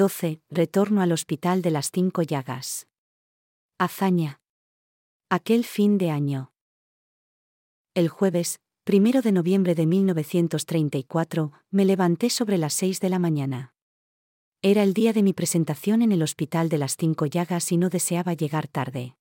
12. 0.00 0.40
Retorno 0.48 1.02
al 1.02 1.12
Hospital 1.12 1.60
de 1.60 1.70
las 1.70 1.90
Cinco 1.90 2.22
Llagas. 2.22 2.88
Hazaña. 3.78 4.40
Aquel 5.28 5.62
fin 5.62 5.98
de 5.98 6.10
año. 6.10 6.54
El 7.92 8.08
jueves, 8.08 8.60
primero 8.84 9.20
de 9.20 9.32
noviembre 9.32 9.74
de 9.74 9.84
1934, 9.84 11.52
me 11.70 11.84
levanté 11.84 12.30
sobre 12.30 12.56
las 12.56 12.72
seis 12.72 13.00
de 13.00 13.10
la 13.10 13.18
mañana. 13.18 13.74
Era 14.62 14.84
el 14.84 14.94
día 14.94 15.12
de 15.12 15.22
mi 15.22 15.34
presentación 15.34 16.00
en 16.00 16.12
el 16.12 16.22
Hospital 16.22 16.70
de 16.70 16.78
las 16.78 16.96
Cinco 16.96 17.26
Llagas 17.26 17.70
y 17.70 17.76
no 17.76 17.90
deseaba 17.90 18.32
llegar 18.32 18.68
tarde. 18.68 19.16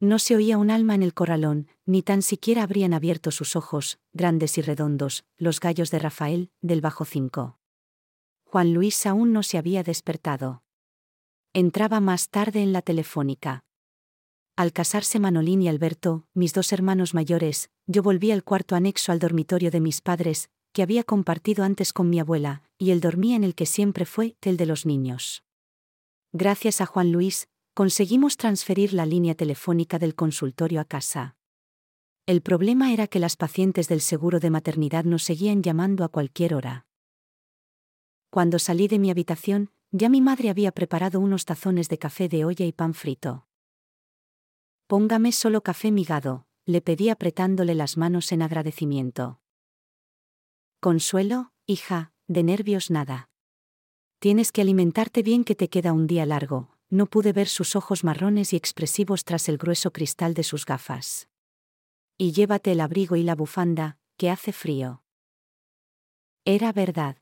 No 0.00 0.18
se 0.18 0.34
oía 0.34 0.58
un 0.58 0.72
alma 0.72 0.96
en 0.96 1.04
el 1.04 1.14
corralón, 1.14 1.68
ni 1.86 2.02
tan 2.02 2.22
siquiera 2.22 2.64
habrían 2.64 2.94
abierto 2.94 3.30
sus 3.30 3.54
ojos, 3.54 4.00
grandes 4.12 4.58
y 4.58 4.62
redondos, 4.62 5.24
los 5.36 5.60
gallos 5.60 5.92
de 5.92 6.00
Rafael, 6.00 6.50
del 6.62 6.80
bajo 6.80 7.04
cinco. 7.04 7.60
Juan 8.54 8.72
Luis 8.72 9.04
aún 9.04 9.32
no 9.32 9.42
se 9.42 9.58
había 9.58 9.82
despertado. 9.82 10.62
Entraba 11.54 11.98
más 11.98 12.28
tarde 12.28 12.62
en 12.62 12.72
la 12.72 12.82
telefónica. 12.82 13.64
Al 14.54 14.72
casarse 14.72 15.18
Manolín 15.18 15.60
y 15.60 15.66
Alberto, 15.66 16.28
mis 16.34 16.52
dos 16.52 16.72
hermanos 16.72 17.14
mayores, 17.14 17.72
yo 17.88 18.04
volví 18.04 18.30
al 18.30 18.44
cuarto 18.44 18.76
anexo 18.76 19.10
al 19.10 19.18
dormitorio 19.18 19.72
de 19.72 19.80
mis 19.80 20.00
padres, 20.00 20.50
que 20.72 20.82
había 20.82 21.02
compartido 21.02 21.64
antes 21.64 21.92
con 21.92 22.08
mi 22.08 22.20
abuela, 22.20 22.62
y 22.78 22.92
él 22.92 23.00
dormía 23.00 23.34
en 23.34 23.42
el 23.42 23.56
que 23.56 23.66
siempre 23.66 24.04
fue 24.04 24.36
el 24.40 24.56
de 24.56 24.66
los 24.66 24.86
niños. 24.86 25.42
Gracias 26.32 26.80
a 26.80 26.86
Juan 26.86 27.10
Luis, 27.10 27.48
conseguimos 27.74 28.36
transferir 28.36 28.92
la 28.92 29.04
línea 29.04 29.34
telefónica 29.34 29.98
del 29.98 30.14
consultorio 30.14 30.80
a 30.80 30.84
casa. 30.84 31.34
El 32.24 32.40
problema 32.40 32.92
era 32.92 33.08
que 33.08 33.18
las 33.18 33.34
pacientes 33.34 33.88
del 33.88 34.00
seguro 34.00 34.38
de 34.38 34.50
maternidad 34.50 35.02
nos 35.02 35.24
seguían 35.24 35.64
llamando 35.64 36.04
a 36.04 36.08
cualquier 36.08 36.54
hora. 36.54 36.86
Cuando 38.34 38.58
salí 38.58 38.88
de 38.88 38.98
mi 38.98 39.12
habitación, 39.12 39.70
ya 39.92 40.08
mi 40.08 40.20
madre 40.20 40.50
había 40.50 40.72
preparado 40.72 41.20
unos 41.20 41.44
tazones 41.44 41.88
de 41.88 41.98
café 41.98 42.28
de 42.28 42.44
olla 42.44 42.66
y 42.66 42.72
pan 42.72 42.92
frito. 42.92 43.46
Póngame 44.88 45.30
solo 45.30 45.62
café 45.62 45.92
migado, 45.92 46.44
le 46.66 46.80
pedí 46.80 47.10
apretándole 47.10 47.76
las 47.76 47.96
manos 47.96 48.32
en 48.32 48.42
agradecimiento. 48.42 49.38
Consuelo, 50.80 51.52
hija, 51.66 52.12
de 52.26 52.42
nervios 52.42 52.90
nada. 52.90 53.30
Tienes 54.18 54.50
que 54.50 54.62
alimentarte 54.62 55.22
bien 55.22 55.44
que 55.44 55.54
te 55.54 55.68
queda 55.68 55.92
un 55.92 56.08
día 56.08 56.26
largo, 56.26 56.76
no 56.90 57.06
pude 57.06 57.32
ver 57.32 57.46
sus 57.46 57.76
ojos 57.76 58.02
marrones 58.02 58.52
y 58.52 58.56
expresivos 58.56 59.22
tras 59.22 59.48
el 59.48 59.58
grueso 59.58 59.92
cristal 59.92 60.34
de 60.34 60.42
sus 60.42 60.66
gafas. 60.66 61.28
Y 62.18 62.32
llévate 62.32 62.72
el 62.72 62.80
abrigo 62.80 63.14
y 63.14 63.22
la 63.22 63.36
bufanda, 63.36 64.00
que 64.16 64.28
hace 64.28 64.50
frío. 64.50 65.04
Era 66.44 66.72
verdad 66.72 67.18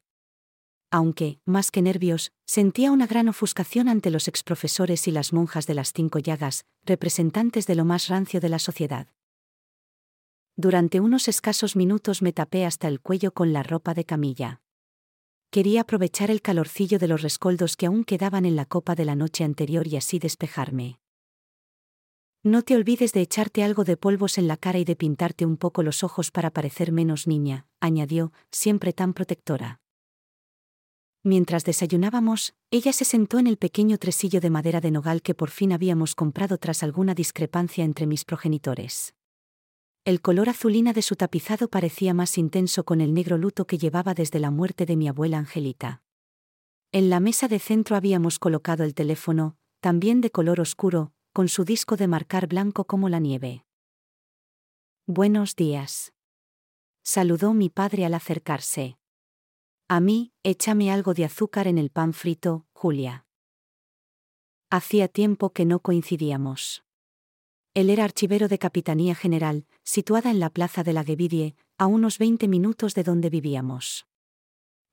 aunque, 0.93 1.41
más 1.47 1.71
que 1.71 1.81
nervios, 1.81 2.33
sentía 2.45 2.93
una 2.93 3.07
gran 3.07 3.27
ofuscación 3.29 3.89
ante 3.89 4.11
los 4.11 4.29
exprofesores 4.29 5.09
y 5.09 5.11
las 5.11 5.33
monjas 5.33 5.67
de 5.67 5.73
las 5.73 5.95
cinco 5.95 6.19
llagas, 6.19 6.67
representantes 6.85 7.67
de 7.67 7.75
lo 7.75 7.87
más 7.87 8.09
rancio 8.09 8.41
de 8.41 8.51
la 8.51 8.59
sociedad. 8.59 9.09
Durante 10.55 11.01
unos 11.01 11.29
escasos 11.29 11.77
minutos 11.77 12.21
me 12.21 12.35
tapé 12.35 12.67
hasta 12.67 12.89
el 12.89 13.01
cuello 13.01 13.33
con 13.33 13.55
la 13.55 13.63
ropa 13.63 13.95
de 13.95 14.05
camilla. 14.05 14.61
Quería 15.51 15.81
aprovechar 15.81 16.31
el 16.31 16.43
calorcillo 16.43 16.99
de 16.99 17.09
los 17.09 17.23
rescoldos 17.23 17.77
que 17.77 17.87
aún 17.87 18.05
quedaban 18.05 18.45
en 18.45 18.55
la 18.55 18.67
copa 18.67 18.95
de 18.95 19.07
la 19.07 19.15
noche 19.15 19.45
anterior 19.45 19.87
y 19.87 19.97
así 19.97 20.19
despejarme. 20.19 21.01
No 22.43 22.63
te 22.63 22.77
olvides 22.77 23.13
de 23.15 23.23
echarte 23.23 23.63
algo 23.63 23.85
de 23.85 23.97
polvos 23.97 24.37
en 24.37 24.47
la 24.47 24.59
cara 24.59 24.79
y 24.79 24.85
de 24.85 24.97
pintarte 24.97 25.47
un 25.47 25.57
poco 25.57 25.83
los 25.83 26.05
ojos 26.05 26.31
para 26.31 26.51
parecer 26.51 26.93
menos 26.93 27.27
niña, 27.27 27.67
añadió, 27.81 28.33
siempre 28.51 28.93
tan 28.93 29.15
protectora. 29.15 29.82
Mientras 31.25 31.65
desayunábamos, 31.65 32.55
ella 32.73 32.93
se 32.93 33.05
sentó 33.05 33.39
en 33.39 33.47
el 33.47 33.57
pequeño 33.57 33.97
tresillo 33.99 34.41
de 34.41 34.51
madera 34.51 34.81
de 34.81 34.91
nogal 34.91 35.23
que 35.23 35.35
por 35.35 35.51
fin 35.51 35.73
habíamos 35.73 36.17
comprado 36.17 36.59
tras 36.59 36.83
alguna 36.83 37.15
discrepancia 37.15 37.85
entre 37.85 38.07
mis 38.07 38.25
progenitores. 38.25 39.15
El 40.05 40.21
color 40.21 40.49
azulina 40.49 40.93
de 40.93 41.03
su 41.03 41.15
tapizado 41.15 41.69
parecía 41.69 42.13
más 42.13 42.39
intenso 42.39 42.85
con 42.85 43.01
el 43.01 43.15
negro 43.15 43.39
luto 43.39 43.69
que 43.69 43.79
llevaba 43.79 44.15
desde 44.15 44.41
la 44.41 44.51
muerte 44.51 44.85
de 44.85 44.97
mi 44.97 45.07
abuela 45.07 45.39
Angelita. 45.39 46.03
En 46.91 47.09
la 47.09 47.21
mesa 47.21 47.47
de 47.47 47.61
centro 47.61 47.95
habíamos 47.95 48.41
colocado 48.41 48.83
el 48.83 48.95
teléfono, 48.95 49.57
también 49.79 50.21
de 50.21 50.31
color 50.31 50.61
oscuro, 50.61 51.13
con 51.33 51.49
su 51.49 51.65
disco 51.65 51.97
de 51.97 52.09
marcar 52.09 52.49
blanco 52.49 52.85
como 52.85 53.09
la 53.09 53.21
nieve. 53.21 53.65
Buenos 55.07 55.55
días. 55.55 56.13
Saludó 57.05 57.55
mi 57.55 57.71
padre 57.71 58.05
al 58.05 58.15
acercarse. 58.15 58.99
A 59.95 60.01
mí, 60.01 60.33
échame 60.43 60.91
algo 60.91 61.13
de 61.13 61.27
azúcar 61.27 61.69
en 61.69 61.77
el 61.77 61.91
pan 61.91 62.15
frito, 62.15 62.65
Julia. 62.73 63.27
Hacía 64.71 65.07
tiempo 65.07 65.53
que 65.53 65.67
no 65.67 65.81
coincidíamos. 65.81 66.83
Él 67.75 67.91
era 67.91 68.05
archivero 68.05 68.49
de 68.49 68.59
Capitanía 68.59 69.15
General, 69.15 69.67
situada 69.83 70.31
en 70.31 70.41
la 70.41 70.49
plaza 70.49 70.83
de 70.83 70.95
la 70.95 71.05
Guevidie, 71.05 71.57
a 71.77 71.89
unos 71.89 72.17
20 72.17 72.49
minutos 72.49 72.95
de 72.95 73.03
donde 73.03 73.29
vivíamos. 73.29 74.07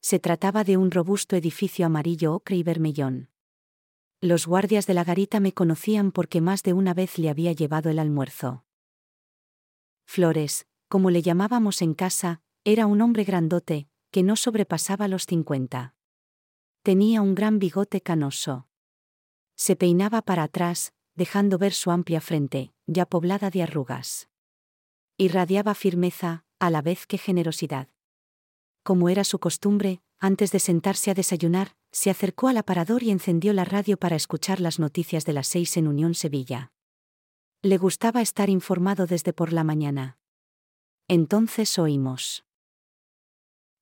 Se 0.01 0.19
trataba 0.19 0.65
de 0.65 0.75
un 0.75 0.91
robusto 0.91 1.37
edificio 1.37 1.85
amarillo 1.85 2.33
ocre 2.33 2.57
y 2.57 2.63
vermellón. 2.63 3.29
Los 4.19 4.47
guardias 4.47 4.85
de 4.85 4.95
la 4.95 5.05
garita 5.05 5.39
me 5.39 5.53
conocían 5.53 6.11
porque 6.11 6.41
más 6.41 6.61
de 6.63 6.73
una 6.73 6.93
vez 6.93 7.17
le 7.17 7.29
había 7.29 7.53
llevado 7.53 7.89
el 7.89 7.99
almuerzo. 7.99 8.65
Flores, 10.05 10.67
como 10.89 11.09
le 11.09 11.21
llamábamos 11.21 11.81
en 11.81 11.93
casa, 11.93 12.41
era 12.65 12.85
un 12.85 12.99
hombre 12.99 13.23
grandote, 13.23 13.88
que 14.11 14.23
no 14.23 14.35
sobrepasaba 14.35 15.07
los 15.07 15.25
50. 15.25 15.93
Tenía 16.83 17.21
un 17.21 17.35
gran 17.35 17.59
bigote 17.59 18.01
canoso. 18.01 18.67
Se 19.55 19.75
peinaba 19.75 20.21
para 20.21 20.43
atrás, 20.43 20.93
dejando 21.15 21.57
ver 21.57 21.73
su 21.73 21.91
amplia 21.91 22.21
frente, 22.21 22.73
ya 22.87 23.05
poblada 23.05 23.49
de 23.49 23.63
arrugas. 23.63 24.29
Irradiaba 25.17 25.75
firmeza, 25.75 26.45
a 26.59 26.69
la 26.69 26.81
vez 26.81 27.05
que 27.05 27.17
generosidad. 27.17 27.89
Como 28.83 29.09
era 29.09 29.23
su 29.23 29.39
costumbre, 29.39 30.01
antes 30.19 30.51
de 30.51 30.59
sentarse 30.59 31.11
a 31.11 31.13
desayunar, 31.13 31.75
se 31.91 32.09
acercó 32.09 32.47
al 32.47 32.57
aparador 32.57 33.03
y 33.03 33.11
encendió 33.11 33.53
la 33.53 33.65
radio 33.65 33.97
para 33.97 34.15
escuchar 34.15 34.59
las 34.59 34.79
noticias 34.79 35.25
de 35.25 35.33
las 35.33 35.47
seis 35.47 35.75
en 35.77 35.87
Unión 35.87 36.15
Sevilla. 36.15 36.71
Le 37.61 37.77
gustaba 37.77 38.21
estar 38.21 38.49
informado 38.49 39.05
desde 39.05 39.33
por 39.33 39.51
la 39.51 39.63
mañana. 39.63 40.17
Entonces 41.07 41.77
oímos. 41.77 42.45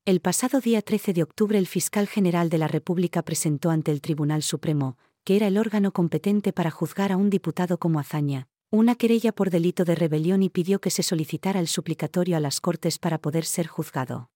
El 0.07 0.22
pasado 0.22 0.62
día 0.62 0.81
13 0.81 1.12
de 1.12 1.22
octubre 1.22 1.57
el 1.57 1.68
fiscal 1.68 2.07
general 2.07 2.50
de 2.50 2.57
la 2.57 2.69
República 2.69 3.23
presentó 3.23 3.72
ante 3.72 3.91
el 3.91 4.00
Tribunal 4.00 4.41
Supremo, 4.41 4.97
que 5.25 5.35
era 5.35 5.47
el 5.47 5.57
órgano 5.57 5.91
competente 5.91 6.53
para 6.53 6.72
juzgar 6.72 7.12
a 7.12 7.18
un 7.18 7.29
diputado 7.29 7.78
como 7.78 8.00
hazaña, 8.00 8.47
una 8.72 8.95
querella 8.95 9.34
por 9.34 9.50
delito 9.50 9.84
de 9.84 9.95
rebelión 9.95 10.44
y 10.44 10.50
pidió 10.50 10.79
que 10.79 10.91
se 10.91 11.03
solicitara 11.03 11.59
el 11.59 11.68
suplicatorio 11.68 12.38
a 12.38 12.40
las 12.40 12.62
Cortes 12.62 13.00
para 13.00 13.18
poder 13.18 13.44
ser 13.44 13.68
juzgado. 13.68 14.29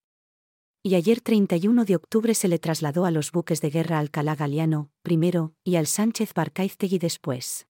Y 0.83 0.95
ayer 0.95 1.21
31 1.21 1.85
de 1.85 1.95
octubre 1.95 2.33
se 2.33 2.49
le 2.49 2.59
trasladó 2.59 3.05
a 3.05 3.11
los 3.11 3.31
buques 3.31 3.61
de 3.61 3.69
guerra 3.69 3.99
Alcalá 3.99 4.35
Galiano, 4.35 4.89
primero, 5.03 5.53
y 5.63 5.77
al 5.77 5.87
Sánchez 5.87 6.33
Barcaiztegui 6.33 6.99
después. 6.99 7.65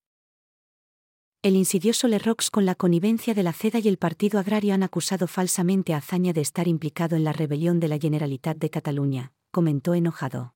El 1.43 1.55
insidioso 1.55 2.07
Lerrox 2.07 2.51
con 2.51 2.67
la 2.67 2.75
connivencia 2.75 3.33
de 3.33 3.41
la 3.41 3.51
CEDA 3.51 3.79
y 3.79 3.87
el 3.87 3.97
Partido 3.97 4.39
Agrario 4.39 4.75
han 4.75 4.83
acusado 4.83 5.25
falsamente 5.25 5.95
a 5.95 5.97
Azaña 5.97 6.33
de 6.33 6.41
estar 6.41 6.67
implicado 6.67 7.15
en 7.15 7.23
la 7.23 7.33
rebelión 7.33 7.79
de 7.79 7.87
la 7.87 7.97
Generalitat 7.97 8.57
de 8.57 8.69
Cataluña, 8.69 9.33
comentó 9.49 9.95
enojado. 9.95 10.53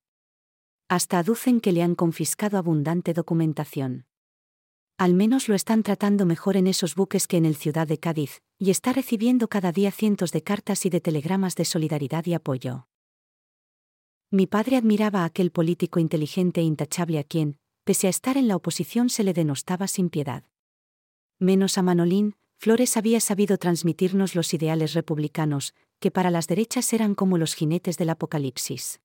Hasta 0.88 1.18
aducen 1.18 1.60
que 1.60 1.72
le 1.72 1.82
han 1.82 1.96
confiscado 1.96 2.56
abundante 2.56 3.14
documentación. 3.14 4.06
Al 4.96 5.14
menos 5.14 5.48
lo 5.48 5.56
están 5.56 5.82
tratando 5.82 6.24
mejor 6.24 6.56
en 6.56 6.68
esos 6.68 6.94
buques 6.94 7.26
que 7.26 7.36
en 7.36 7.46
el 7.46 7.56
Ciudad 7.56 7.88
de 7.88 7.98
Cádiz, 7.98 8.40
y 8.56 8.70
está 8.70 8.92
recibiendo 8.92 9.48
cada 9.48 9.72
día 9.72 9.90
cientos 9.90 10.30
de 10.30 10.44
cartas 10.44 10.86
y 10.86 10.90
de 10.90 11.00
telegramas 11.00 11.56
de 11.56 11.64
solidaridad 11.64 12.24
y 12.26 12.34
apoyo. 12.34 12.86
Mi 14.30 14.46
padre 14.46 14.76
admiraba 14.76 15.22
a 15.22 15.24
aquel 15.24 15.50
político 15.50 15.98
inteligente 15.98 16.60
e 16.60 16.64
intachable 16.64 17.18
a 17.18 17.24
quien, 17.24 17.58
pese 17.82 18.06
a 18.06 18.10
estar 18.10 18.36
en 18.36 18.46
la 18.46 18.54
oposición, 18.54 19.10
se 19.10 19.24
le 19.24 19.32
denostaba 19.32 19.88
sin 19.88 20.10
piedad. 20.10 20.44
Menos 21.38 21.76
a 21.76 21.82
Manolín, 21.82 22.34
Flores 22.56 22.96
había 22.96 23.20
sabido 23.20 23.58
transmitirnos 23.58 24.34
los 24.34 24.54
ideales 24.54 24.94
republicanos, 24.94 25.74
que 26.00 26.10
para 26.10 26.30
las 26.30 26.46
derechas 26.46 26.90
eran 26.94 27.14
como 27.14 27.36
los 27.36 27.54
jinetes 27.54 27.98
del 27.98 28.08
apocalipsis. 28.10 29.00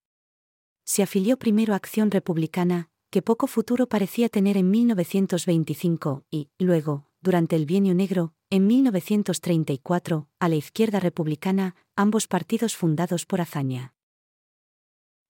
Se 0.86 1.04
afilió 1.04 1.38
primero 1.38 1.74
a 1.74 1.76
Acción 1.76 2.10
Republicana, 2.10 2.90
que 3.10 3.22
poco 3.22 3.48
futuro 3.48 3.88
parecía 3.88 4.30
tener 4.30 4.56
en 4.56 4.72
1925, 4.72 6.24
y, 6.32 6.50
luego, 6.58 7.06
durante 7.20 7.58
el 7.58 7.66
Bienio 7.66 7.94
Negro, 7.94 8.34
en 8.50 8.66
1934, 8.66 10.30
a 10.40 10.50
la 10.50 10.56
izquierda 10.56 11.02
republicana, 11.02 11.76
ambos 11.98 12.28
partidos 12.28 12.78
fundados 12.78 13.26
por 13.26 13.42
hazaña. 13.42 13.94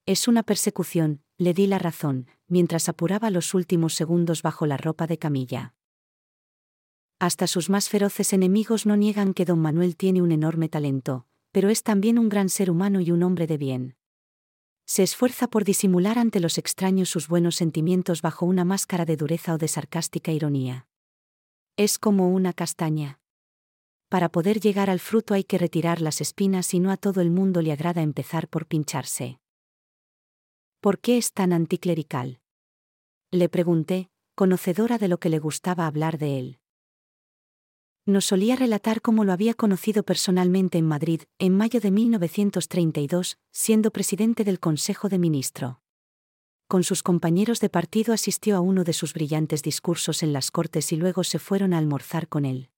Es 0.05 0.27
una 0.27 0.43
persecución, 0.43 1.23
le 1.39 1.55
di 1.55 1.65
la 1.65 1.79
razón, 1.79 2.27
mientras 2.47 2.87
apuraba 2.89 3.31
los 3.31 3.55
últimos 3.55 3.95
segundos 3.95 4.43
bajo 4.43 4.67
la 4.67 4.77
ropa 4.77 5.07
de 5.07 5.17
camilla. 5.17 5.73
Hasta 7.21 7.45
sus 7.45 7.69
más 7.69 7.87
feroces 7.87 8.33
enemigos 8.33 8.87
no 8.87 8.97
niegan 8.97 9.35
que 9.35 9.45
don 9.45 9.59
Manuel 9.59 9.95
tiene 9.95 10.23
un 10.23 10.31
enorme 10.31 10.69
talento, 10.69 11.27
pero 11.51 11.69
es 11.69 11.83
también 11.83 12.17
un 12.17 12.29
gran 12.29 12.49
ser 12.49 12.71
humano 12.71 12.99
y 12.99 13.11
un 13.11 13.21
hombre 13.21 13.45
de 13.45 13.59
bien. 13.59 13.95
Se 14.87 15.03
esfuerza 15.03 15.47
por 15.47 15.63
disimular 15.63 16.17
ante 16.17 16.39
los 16.39 16.57
extraños 16.57 17.09
sus 17.09 17.27
buenos 17.27 17.57
sentimientos 17.57 18.23
bajo 18.23 18.47
una 18.47 18.65
máscara 18.65 19.05
de 19.05 19.17
dureza 19.17 19.53
o 19.53 19.59
de 19.59 19.67
sarcástica 19.67 20.31
ironía. 20.31 20.87
Es 21.77 21.99
como 21.99 22.27
una 22.27 22.53
castaña. 22.53 23.19
Para 24.09 24.29
poder 24.29 24.59
llegar 24.59 24.89
al 24.89 24.99
fruto 24.99 25.35
hay 25.35 25.43
que 25.43 25.59
retirar 25.59 26.01
las 26.01 26.21
espinas 26.21 26.73
y 26.73 26.79
no 26.79 26.89
a 26.89 26.97
todo 26.97 27.21
el 27.21 27.29
mundo 27.29 27.61
le 27.61 27.71
agrada 27.71 28.01
empezar 28.01 28.47
por 28.47 28.65
pincharse. 28.65 29.39
¿Por 30.79 30.97
qué 30.97 31.19
es 31.19 31.33
tan 31.33 31.53
anticlerical? 31.53 32.41
Le 33.29 33.47
pregunté, 33.47 34.09
conocedora 34.33 34.97
de 34.97 35.07
lo 35.07 35.19
que 35.19 35.29
le 35.29 35.37
gustaba 35.37 35.85
hablar 35.85 36.17
de 36.17 36.39
él. 36.39 36.60
Nos 38.05 38.25
solía 38.25 38.55
relatar 38.55 39.01
cómo 39.01 39.23
lo 39.23 39.31
había 39.31 39.53
conocido 39.53 40.03
personalmente 40.03 40.79
en 40.79 40.87
Madrid, 40.87 41.21
en 41.37 41.55
mayo 41.55 41.79
de 41.79 41.91
1932, 41.91 43.37
siendo 43.51 43.91
presidente 43.91 44.43
del 44.43 44.59
Consejo 44.59 45.07
de 45.07 45.19
Ministro. 45.19 45.81
Con 46.67 46.83
sus 46.83 47.03
compañeros 47.03 47.59
de 47.59 47.69
partido 47.69 48.13
asistió 48.13 48.55
a 48.55 48.59
uno 48.59 48.83
de 48.83 48.93
sus 48.93 49.13
brillantes 49.13 49.61
discursos 49.61 50.23
en 50.23 50.33
las 50.33 50.49
Cortes 50.49 50.91
y 50.91 50.95
luego 50.95 51.23
se 51.23 51.37
fueron 51.37 51.73
a 51.73 51.77
almorzar 51.77 52.27
con 52.27 52.45
él. 52.45 52.71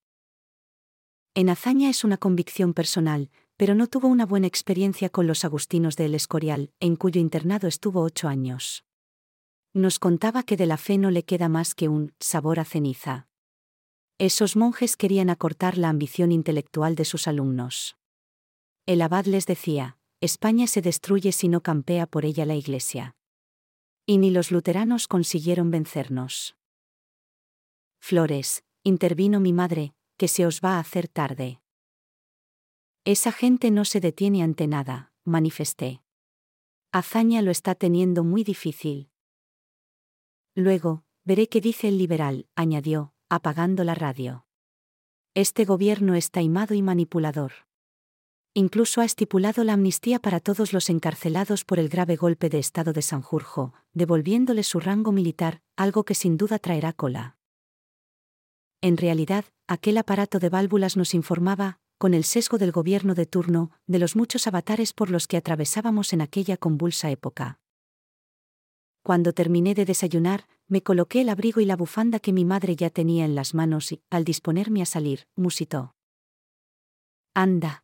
En 1.36 1.50
hazaña 1.50 1.90
es 1.90 2.04
una 2.04 2.18
convicción 2.18 2.74
personal, 2.74 3.30
pero 3.56 3.76
no 3.76 3.88
tuvo 3.88 4.10
una 4.10 4.26
buena 4.26 4.48
experiencia 4.48 5.10
con 5.10 5.26
los 5.26 5.46
agustinos 5.46 5.96
de 5.96 6.06
El 6.06 6.16
Escorial, 6.16 6.72
en 6.82 6.98
cuyo 6.98 7.22
internado 7.22 7.68
estuvo 7.70 8.02
ocho 8.02 8.28
años. 8.28 8.84
Nos 9.74 10.00
contaba 10.00 10.44
que 10.44 10.58
de 10.58 10.66
la 10.66 10.78
fe 10.78 10.98
no 10.98 11.12
le 11.12 11.24
queda 11.24 11.48
más 11.48 11.76
que 11.76 11.88
un 11.88 12.14
sabor 12.20 12.60
a 12.60 12.66
ceniza. 12.66 13.28
Esos 14.20 14.56
monjes 14.56 14.96
querían 14.96 15.30
acortar 15.30 15.78
la 15.78 15.90
ambición 15.90 16.32
intelectual 16.32 16.96
de 16.96 17.06
sus 17.06 17.28
alumnos. 17.28 17.98
El 18.86 19.02
abad 19.02 19.26
les 19.26 19.46
decía, 19.46 19.98
España 20.22 20.68
se 20.68 20.82
destruye 20.82 21.32
si 21.32 21.48
no 21.48 21.62
campea 21.62 22.06
por 22.06 22.26
ella 22.26 22.46
la 22.46 22.56
Iglesia. 22.56 23.16
Y 24.06 24.18
ni 24.18 24.30
los 24.30 24.52
luteranos 24.52 25.08
consiguieron 25.08 25.72
vencernos. 25.72 26.56
Flores, 28.00 28.64
intervino 28.84 29.40
mi 29.40 29.54
madre, 29.54 29.94
que 30.18 30.28
se 30.28 30.46
os 30.46 30.62
va 30.62 30.76
a 30.76 30.80
hacer 30.80 31.08
tarde. 31.08 31.62
Esa 33.06 33.32
gente 33.32 33.72
no 33.72 33.86
se 33.86 34.00
detiene 34.00 34.44
ante 34.44 34.68
nada, 34.68 35.12
manifesté. 35.24 36.02
Azaña 36.92 37.42
lo 37.42 37.52
está 37.52 37.76
teniendo 37.76 38.24
muy 38.24 38.44
difícil. 38.44 39.10
Luego, 40.56 41.04
veré 41.24 41.48
qué 41.50 41.60
dice 41.60 41.88
el 41.88 41.98
liberal, 41.98 42.48
añadió, 42.56 43.13
apagando 43.36 43.84
la 43.84 43.96
radio. 43.96 44.46
Este 45.34 45.66
gobierno 45.66 46.14
es 46.14 46.30
taimado 46.30 46.76
y 46.76 46.84
manipulador. 46.84 47.54
Incluso 48.54 49.02
ha 49.02 49.06
estipulado 49.06 49.64
la 49.64 49.74
amnistía 49.74 50.20
para 50.20 50.40
todos 50.40 50.74
los 50.74 50.92
encarcelados 50.92 51.66
por 51.66 51.80
el 51.80 51.90
grave 51.90 52.16
golpe 52.16 52.50
de 52.50 52.60
Estado 52.60 52.94
de 52.94 53.02
Sanjurjo, 53.02 53.74
devolviéndole 53.94 54.62
su 54.62 54.80
rango 54.80 55.12
militar, 55.12 55.64
algo 55.76 56.04
que 56.04 56.14
sin 56.14 56.38
duda 56.38 56.60
traerá 56.60 56.94
cola. 56.94 57.38
En 58.82 58.98
realidad, 58.98 59.46
aquel 59.66 59.98
aparato 59.98 60.38
de 60.38 60.50
válvulas 60.50 60.96
nos 60.96 61.16
informaba, 61.16 61.80
con 61.98 62.14
el 62.14 62.26
sesgo 62.26 62.60
del 62.60 62.72
gobierno 62.72 63.16
de 63.16 63.26
turno, 63.26 63.72
de 63.88 63.98
los 63.98 64.16
muchos 64.16 64.46
avatares 64.46 64.94
por 64.94 65.10
los 65.10 65.26
que 65.26 65.38
atravesábamos 65.38 66.14
en 66.14 66.22
aquella 66.22 66.58
convulsa 66.58 67.10
época. 67.10 67.60
Cuando 69.02 69.34
terminé 69.34 69.74
de 69.74 69.86
desayunar, 69.86 70.48
me 70.74 70.82
coloqué 70.82 71.22
el 71.22 71.30
abrigo 71.30 71.62
y 71.62 71.66
la 71.66 71.76
bufanda 71.76 72.20
que 72.20 72.34
mi 72.34 72.46
madre 72.46 72.76
ya 72.76 72.90
tenía 72.90 73.26
en 73.26 73.36
las 73.36 73.54
manos 73.54 73.92
y, 73.92 74.02
al 74.10 74.24
disponerme 74.24 74.82
a 74.82 74.88
salir, 74.88 75.28
musitó. 75.36 75.94
Anda. 77.36 77.84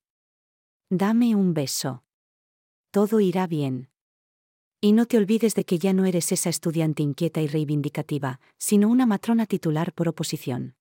Dame 0.90 1.36
un 1.36 1.54
beso. 1.54 2.04
Todo 2.90 3.20
irá 3.20 3.46
bien. 3.46 3.90
Y 4.82 4.94
no 4.94 5.06
te 5.06 5.20
olvides 5.20 5.54
de 5.54 5.66
que 5.66 5.78
ya 5.78 5.94
no 5.94 6.06
eres 6.06 6.32
esa 6.32 6.50
estudiante 6.50 7.04
inquieta 7.04 7.42
y 7.42 7.48
reivindicativa, 7.48 8.40
sino 8.58 8.90
una 8.90 9.06
matrona 9.06 9.46
titular 9.46 9.94
por 9.94 10.08
oposición. 10.08 10.76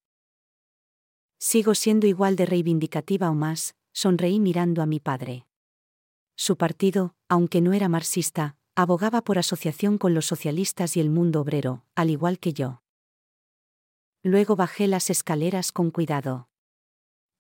Sigo 1.39 1.75
siendo 1.75 2.07
igual 2.07 2.37
de 2.37 2.47
reivindicativa 2.47 3.29
o 3.29 3.35
más, 3.35 3.77
sonreí 3.93 4.41
mirando 4.41 4.81
a 4.81 4.87
mi 4.87 4.99
padre. 4.99 5.47
Su 6.37 6.57
partido, 6.57 7.15
aunque 7.29 7.61
no 7.61 7.75
era 7.75 7.91
marxista, 7.91 8.57
abogaba 8.79 9.23
por 9.23 9.39
asociación 9.39 9.99
con 9.99 10.15
los 10.15 10.27
socialistas 10.27 10.97
y 10.97 11.01
el 11.01 11.11
mundo 11.11 11.41
obrero, 11.41 11.83
al 11.97 12.11
igual 12.11 12.39
que 12.39 12.53
yo. 12.53 12.81
Luego 14.23 14.55
bajé 14.55 14.87
las 14.87 15.11
escaleras 15.11 15.73
con 15.73 15.91
cuidado. 15.91 16.49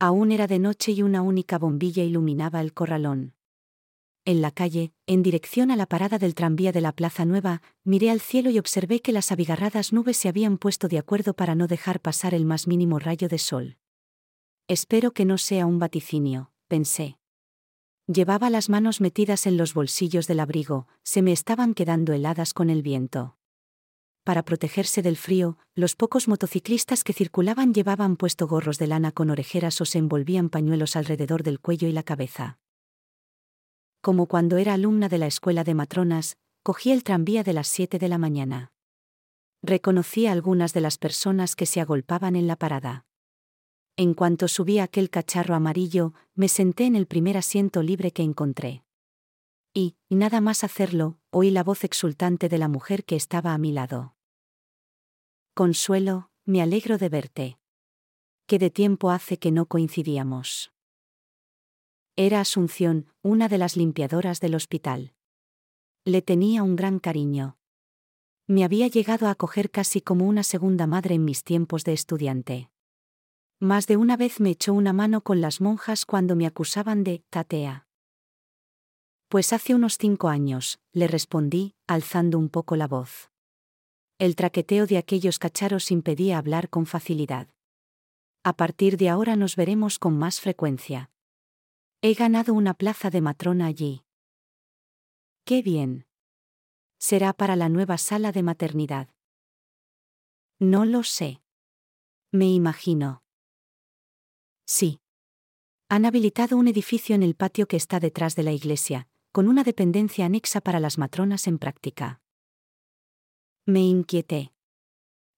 Aún 0.01 0.33
era 0.33 0.49
de 0.49 0.59
noche 0.59 0.91
y 0.91 1.03
una 1.03 1.23
única 1.23 1.57
bombilla 1.57 2.03
iluminaba 2.03 2.61
el 2.61 2.75
corralón. 2.75 3.35
En 4.25 4.43
la 4.43 4.51
calle, 4.51 4.93
en 5.07 5.23
dirección 5.23 5.71
a 5.71 5.77
la 5.77 5.87
parada 5.87 6.19
del 6.19 6.35
tranvía 6.35 6.73
de 6.73 6.81
la 6.81 6.91
Plaza 6.91 7.25
Nueva, 7.25 7.63
miré 7.85 8.11
al 8.11 8.21
cielo 8.21 8.51
y 8.51 8.59
observé 8.59 9.01
que 9.01 9.13
las 9.13 9.31
abigarradas 9.31 9.93
nubes 9.93 10.17
se 10.17 10.29
habían 10.29 10.59
puesto 10.59 10.89
de 10.89 10.99
acuerdo 10.99 11.35
para 11.35 11.55
no 11.55 11.69
dejar 11.69 12.01
pasar 12.01 12.35
el 12.35 12.47
más 12.47 12.67
mínimo 12.67 12.99
rayo 12.99 13.29
de 13.29 13.39
sol. 13.39 13.77
Espero 14.67 15.13
que 15.13 15.25
no 15.25 15.39
sea 15.39 15.67
un 15.67 15.79
vaticinio, 15.79 16.51
pensé. 16.67 17.17
Llevaba 18.11 18.49
las 18.49 18.71
manos 18.71 19.03
metidas 19.03 19.47
en 19.47 19.59
los 19.59 19.75
bolsillos 19.75 20.27
del 20.27 20.41
abrigo, 20.41 20.89
se 21.03 21.21
me 21.21 21.31
estaban 21.31 21.75
quedando 21.75 22.15
heladas 22.15 22.55
con 22.55 22.71
el 22.71 22.81
viento. 22.81 23.37
Para 24.25 24.47
protegerse 24.47 25.03
del 25.03 25.19
frío, 25.19 25.59
los 25.75 25.95
pocos 25.95 26.27
motociclistas 26.27 27.05
que 27.05 27.13
circulaban 27.13 27.75
llevaban 27.75 28.17
puesto 28.17 28.49
gorros 28.49 28.79
de 28.79 28.87
lana 28.87 29.13
con 29.13 29.29
orejeras 29.29 29.79
o 29.83 29.85
se 29.85 29.99
envolvían 29.99 30.49
pañuelos 30.49 30.97
alrededor 30.97 31.43
del 31.43 31.61
cuello 31.61 31.87
y 31.87 31.93
la 31.93 32.03
cabeza. 32.03 32.59
Como 34.01 34.25
cuando 34.25 34.57
era 34.57 34.73
alumna 34.73 35.11
de 35.11 35.19
la 35.19 35.27
escuela 35.27 35.63
de 35.63 35.75
matronas, 35.75 36.39
cogí 36.63 36.93
el 36.93 37.05
tranvía 37.05 37.43
de 37.43 37.53
las 37.53 37.69
7 37.69 37.99
de 37.99 38.09
la 38.09 38.17
mañana. 38.17 38.73
Reconocí 39.63 40.27
a 40.27 40.33
algunas 40.33 40.73
de 40.73 40.81
las 40.81 40.97
personas 40.97 41.55
que 41.55 41.67
se 41.67 41.83
agolpaban 41.83 42.37
en 42.37 42.47
la 42.47 42.57
parada. 42.57 43.05
En 44.01 44.15
cuanto 44.15 44.47
subí 44.47 44.79
aquel 44.79 45.11
cacharro 45.11 45.57
amarillo, 45.57 46.15
me 46.37 46.47
senté 46.47 46.87
en 46.87 46.95
el 46.95 47.09
primer 47.09 47.37
asiento 47.37 47.83
libre 47.83 48.13
que 48.13 48.23
encontré. 48.23 48.85
Y, 49.75 49.97
nada 50.09 50.41
más 50.41 50.63
hacerlo, 50.63 51.19
oí 51.31 51.51
la 51.51 51.65
voz 51.65 51.83
exultante 51.83 52.49
de 52.49 52.59
la 52.59 52.69
mujer 52.69 53.05
que 53.05 53.17
estaba 53.17 53.55
a 53.55 53.59
mi 53.59 53.73
lado. 53.73 54.15
Consuelo, 55.53 56.31
me 56.45 56.63
alegro 56.63 56.97
de 56.97 57.09
verte. 57.09 57.59
¿Qué 58.47 58.61
de 58.61 58.71
tiempo 58.71 59.11
hace 59.11 59.41
que 59.41 59.51
no 59.51 59.67
coincidíamos? 59.67 60.73
Era 62.15 62.39
Asunción, 62.39 63.13
una 63.23 63.49
de 63.49 63.59
las 63.59 63.77
limpiadoras 63.77 64.39
del 64.39 64.55
hospital. 64.55 65.13
Le 66.05 66.23
tenía 66.23 66.63
un 66.63 66.77
gran 66.77 67.01
cariño. 67.01 67.59
Me 68.47 68.63
había 68.63 68.87
llegado 68.87 69.27
a 69.27 69.33
acoger 69.33 69.73
casi 69.73 70.01
como 70.01 70.29
una 70.29 70.45
segunda 70.45 70.87
madre 70.87 71.17
en 71.17 71.25
mis 71.25 71.43
tiempos 71.43 71.83
de 71.83 71.95
estudiante. 71.95 72.71
Más 73.61 73.89
de 73.89 73.97
una 73.97 74.17
vez 74.17 74.39
me 74.39 74.51
echó 74.51 74.73
una 74.73 74.93
mano 74.93 75.23
con 75.23 75.41
las 75.41 75.61
monjas 75.61 76.07
cuando 76.07 76.37
me 76.37 76.47
acusaban 76.47 77.03
de 77.03 77.25
tatea. 77.29 77.89
Pues 79.29 79.53
hace 79.53 79.75
unos 79.75 79.99
cinco 79.99 80.29
años, 80.29 80.79
le 80.93 81.09
respondí, 81.09 81.75
alzando 81.89 82.39
un 82.39 82.51
poco 82.51 82.77
la 82.77 82.87
voz. 82.87 83.33
El 84.19 84.37
traqueteo 84.37 84.87
de 84.87 84.97
aquellos 84.97 85.41
cacharos 85.41 85.91
impedía 85.91 86.39
hablar 86.39 86.71
con 86.71 86.87
facilidad. 86.87 87.49
A 88.45 88.53
partir 88.53 88.97
de 88.97 89.09
ahora 89.09 89.35
nos 89.35 89.57
veremos 89.57 89.99
con 89.99 90.17
más 90.17 90.41
frecuencia. 90.41 91.11
He 92.01 92.15
ganado 92.15 92.55
una 92.55 92.75
plaza 92.75 93.11
de 93.11 93.21
matrona 93.21 93.67
allí. 93.67 94.05
¡Qué 95.45 95.63
bien! 95.63 96.07
Será 96.99 97.33
para 97.33 97.57
la 97.57 97.69
nueva 97.69 97.99
sala 97.99 98.31
de 98.31 98.45
maternidad. 98.45 99.09
No 100.61 100.85
lo 100.85 101.03
sé. 101.03 101.43
Me 102.31 102.47
imagino. 102.47 103.23
Sí. 104.69 105.01
Han 105.89 106.05
habilitado 106.05 106.59
un 106.59 106.69
edificio 106.69 107.15
en 107.15 107.23
el 107.23 107.35
patio 107.35 107.67
que 107.67 107.79
está 107.79 108.01
detrás 108.01 108.37
de 108.37 108.43
la 108.43 108.53
iglesia, 108.53 109.09
con 109.33 109.49
una 109.49 109.65
dependencia 109.65 110.27
anexa 110.27 110.61
para 110.61 110.79
las 110.79 110.99
matronas 110.99 111.47
en 111.47 111.59
práctica. 111.59 112.21
Me 113.65 113.81
inquieté. 113.81 114.53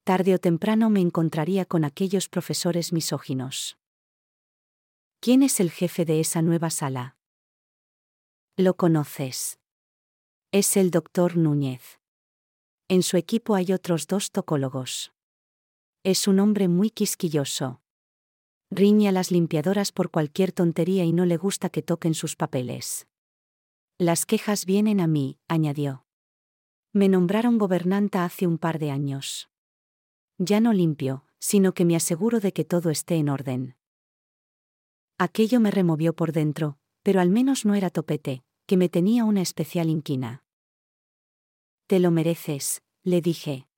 Tarde 0.02 0.34
o 0.34 0.38
temprano 0.38 0.90
me 0.90 1.00
encontraría 1.00 1.64
con 1.64 1.84
aquellos 1.84 2.28
profesores 2.28 2.92
misóginos. 2.92 3.78
¿Quién 5.20 5.44
es 5.44 5.60
el 5.60 5.70
jefe 5.70 6.04
de 6.04 6.18
esa 6.18 6.42
nueva 6.42 6.70
sala? 6.70 7.16
Lo 8.56 8.74
conoces. 8.76 9.60
Es 10.50 10.76
el 10.76 10.90
doctor 10.90 11.36
Núñez. 11.36 12.00
En 12.88 13.04
su 13.04 13.16
equipo 13.16 13.54
hay 13.54 13.72
otros 13.72 14.08
dos 14.08 14.32
tocólogos. 14.32 15.12
Es 16.02 16.26
un 16.26 16.40
hombre 16.40 16.66
muy 16.66 16.90
quisquilloso, 16.90 17.80
Riñe 18.70 19.08
a 19.08 19.12
las 19.12 19.32
limpiadoras 19.32 19.90
por 19.90 20.10
cualquier 20.10 20.52
tontería 20.52 21.04
y 21.04 21.12
no 21.12 21.26
le 21.26 21.36
gusta 21.36 21.70
que 21.70 21.82
toquen 21.82 22.14
sus 22.14 22.36
papeles. 22.36 23.08
Las 23.98 24.26
quejas 24.26 24.64
vienen 24.64 25.00
a 25.00 25.06
mí, 25.06 25.38
añadió. 25.48 26.06
Me 26.92 27.08
nombraron 27.08 27.58
gobernanta 27.58 28.24
hace 28.24 28.46
un 28.46 28.58
par 28.58 28.78
de 28.78 28.90
años. 28.90 29.50
Ya 30.38 30.60
no 30.60 30.72
limpio, 30.72 31.24
sino 31.38 31.74
que 31.74 31.84
me 31.84 31.96
aseguro 31.96 32.40
de 32.40 32.52
que 32.52 32.64
todo 32.64 32.90
esté 32.90 33.16
en 33.16 33.28
orden. 33.28 33.76
Aquello 35.18 35.60
me 35.60 35.70
removió 35.70 36.14
por 36.14 36.32
dentro, 36.32 36.78
pero 37.02 37.20
al 37.20 37.28
menos 37.28 37.64
no 37.64 37.74
era 37.74 37.90
topete, 37.90 38.42
que 38.66 38.76
me 38.76 38.88
tenía 38.88 39.24
una 39.24 39.42
especial 39.42 39.90
inquina. 39.90 40.44
Te 41.86 41.98
lo 41.98 42.10
mereces, 42.10 42.82
le 43.02 43.20
dije. 43.20 43.69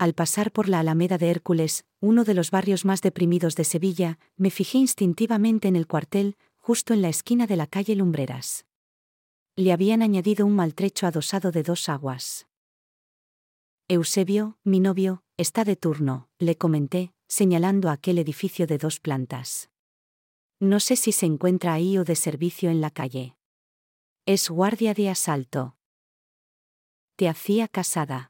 Al 0.00 0.14
pasar 0.14 0.50
por 0.50 0.70
la 0.70 0.80
Alameda 0.80 1.18
de 1.18 1.28
Hércules, 1.28 1.84
uno 2.00 2.24
de 2.24 2.32
los 2.32 2.50
barrios 2.50 2.86
más 2.86 3.02
deprimidos 3.02 3.54
de 3.54 3.64
Sevilla, 3.64 4.18
me 4.38 4.50
fijé 4.50 4.78
instintivamente 4.78 5.68
en 5.68 5.76
el 5.76 5.86
cuartel, 5.86 6.38
justo 6.56 6.94
en 6.94 7.02
la 7.02 7.10
esquina 7.10 7.46
de 7.46 7.56
la 7.56 7.66
calle 7.66 7.94
Lumbreras. 7.96 8.64
Le 9.56 9.74
habían 9.74 10.00
añadido 10.00 10.46
un 10.46 10.56
maltrecho 10.56 11.06
adosado 11.06 11.52
de 11.52 11.64
dos 11.64 11.90
aguas. 11.90 12.46
Eusebio, 13.88 14.56
mi 14.64 14.80
novio, 14.80 15.22
está 15.36 15.64
de 15.64 15.76
turno, 15.76 16.30
le 16.38 16.56
comenté, 16.56 17.12
señalando 17.28 17.90
aquel 17.90 18.18
edificio 18.18 18.66
de 18.66 18.78
dos 18.78 19.00
plantas. 19.00 19.68
No 20.60 20.80
sé 20.80 20.96
si 20.96 21.12
se 21.12 21.26
encuentra 21.26 21.74
ahí 21.74 21.98
o 21.98 22.04
de 22.04 22.16
servicio 22.16 22.70
en 22.70 22.80
la 22.80 22.90
calle. 22.90 23.36
Es 24.24 24.48
guardia 24.48 24.94
de 24.94 25.10
asalto. 25.10 25.76
Te 27.16 27.28
hacía 27.28 27.68
casada. 27.68 28.29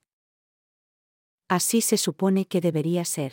Así 1.51 1.81
se 1.81 1.97
supone 1.97 2.47
que 2.47 2.61
debería 2.61 3.05
ser. 3.05 3.33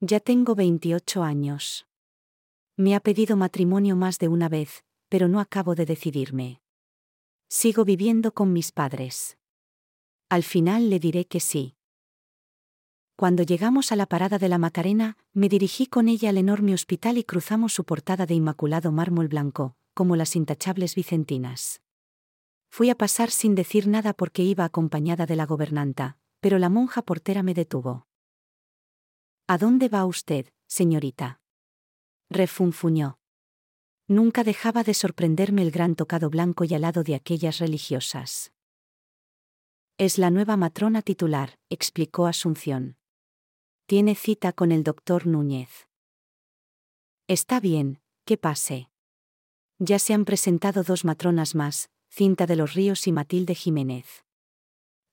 Ya 0.00 0.20
tengo 0.20 0.54
28 0.54 1.22
años. 1.22 1.86
Me 2.76 2.94
ha 2.94 3.00
pedido 3.00 3.38
matrimonio 3.38 3.96
más 3.96 4.18
de 4.18 4.28
una 4.28 4.50
vez, 4.50 4.84
pero 5.08 5.26
no 5.26 5.40
acabo 5.40 5.74
de 5.74 5.86
decidirme. 5.86 6.60
Sigo 7.48 7.86
viviendo 7.86 8.34
con 8.34 8.52
mis 8.52 8.70
padres. 8.70 9.38
Al 10.28 10.42
final 10.42 10.90
le 10.90 10.98
diré 10.98 11.24
que 11.24 11.40
sí. 11.40 11.78
Cuando 13.16 13.44
llegamos 13.44 13.92
a 13.92 13.96
la 13.96 14.04
parada 14.04 14.36
de 14.36 14.50
la 14.50 14.58
Macarena, 14.58 15.16
me 15.32 15.48
dirigí 15.48 15.86
con 15.86 16.08
ella 16.08 16.28
al 16.28 16.36
enorme 16.36 16.74
hospital 16.74 17.16
y 17.16 17.24
cruzamos 17.24 17.72
su 17.72 17.84
portada 17.84 18.26
de 18.26 18.34
inmaculado 18.34 18.92
mármol 18.92 19.28
blanco, 19.28 19.74
como 19.94 20.16
las 20.16 20.36
intachables 20.36 20.94
vicentinas. 20.94 21.80
Fui 22.68 22.90
a 22.90 22.94
pasar 22.94 23.30
sin 23.30 23.54
decir 23.54 23.88
nada 23.88 24.12
porque 24.12 24.42
iba 24.42 24.66
acompañada 24.66 25.24
de 25.24 25.36
la 25.36 25.46
gobernanta, 25.46 26.18
pero 26.46 26.60
la 26.60 26.68
monja 26.68 27.02
portera 27.02 27.42
me 27.42 27.54
detuvo. 27.54 28.06
¿A 29.48 29.58
dónde 29.58 29.88
va 29.88 30.04
usted, 30.04 30.46
señorita? 30.68 31.40
refunfuñó. 32.30 33.18
Nunca 34.06 34.44
dejaba 34.44 34.84
de 34.84 34.94
sorprenderme 34.94 35.62
el 35.62 35.72
gran 35.72 35.96
tocado 35.96 36.30
blanco 36.30 36.62
y 36.62 36.72
alado 36.72 37.02
de 37.02 37.16
aquellas 37.16 37.58
religiosas. 37.58 38.52
Es 39.98 40.18
la 40.18 40.30
nueva 40.30 40.56
matrona 40.56 41.02
titular, 41.02 41.58
explicó 41.68 42.28
Asunción. 42.28 42.96
Tiene 43.86 44.14
cita 44.14 44.52
con 44.52 44.70
el 44.70 44.84
doctor 44.84 45.26
Núñez. 45.26 45.88
Está 47.26 47.58
bien, 47.58 48.00
que 48.24 48.36
pase. 48.36 48.88
Ya 49.80 49.98
se 49.98 50.14
han 50.14 50.24
presentado 50.24 50.84
dos 50.84 51.04
matronas 51.04 51.56
más, 51.56 51.90
Cinta 52.08 52.46
de 52.46 52.54
los 52.54 52.74
Ríos 52.74 53.08
y 53.08 53.10
Matilde 53.10 53.56
Jiménez. 53.56 54.25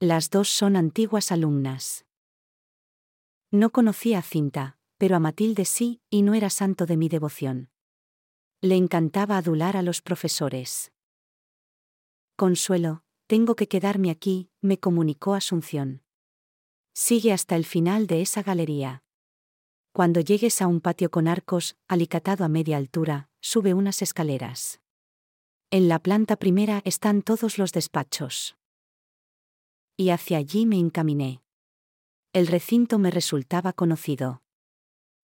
Las 0.06 0.30
dos 0.30 0.50
son 0.50 0.76
antiguas 0.76 1.32
alumnas. 1.32 2.06
No 3.52 3.70
conocía 3.70 4.18
a 4.18 4.22
Cinta, 4.22 4.78
pero 4.98 5.16
a 5.16 5.20
Matilde 5.20 5.64
sí, 5.64 6.02
y 6.10 6.24
no 6.24 6.34
era 6.34 6.50
santo 6.50 6.86
de 6.86 6.98
mi 6.98 7.08
devoción. 7.08 7.70
Le 8.60 8.76
encantaba 8.76 9.38
adular 9.38 9.78
a 9.78 9.82
los 9.82 10.02
profesores. 10.02 10.92
Consuelo, 12.36 13.06
tengo 13.28 13.56
que 13.56 13.70
quedarme 13.70 14.12
aquí, 14.12 14.50
me 14.60 14.78
comunicó 14.78 15.36
Asunción. 15.36 16.04
Sigue 16.94 17.32
hasta 17.32 17.56
el 17.56 17.64
final 17.64 18.06
de 18.06 18.24
esa 18.24 18.44
galería. 18.44 19.06
Cuando 19.94 20.20
llegues 20.20 20.62
a 20.62 20.68
un 20.68 20.82
patio 20.82 21.12
con 21.12 21.30
arcos, 21.30 21.78
alicatado 21.88 22.44
a 22.44 22.50
media 22.50 22.76
altura, 22.76 23.30
sube 23.40 23.74
unas 23.74 24.02
escaleras. 24.02 24.82
En 25.72 25.88
la 25.88 26.00
planta 26.00 26.36
primera 26.36 26.82
están 26.84 27.22
todos 27.22 27.58
los 27.58 27.72
despachos 27.72 28.58
y 30.04 30.10
hacia 30.10 30.38
allí 30.38 30.66
me 30.66 30.78
encaminé. 30.78 31.42
El 32.34 32.48
recinto 32.48 33.00
me 33.00 33.10
resultaba 33.10 33.72
conocido. 33.72 34.42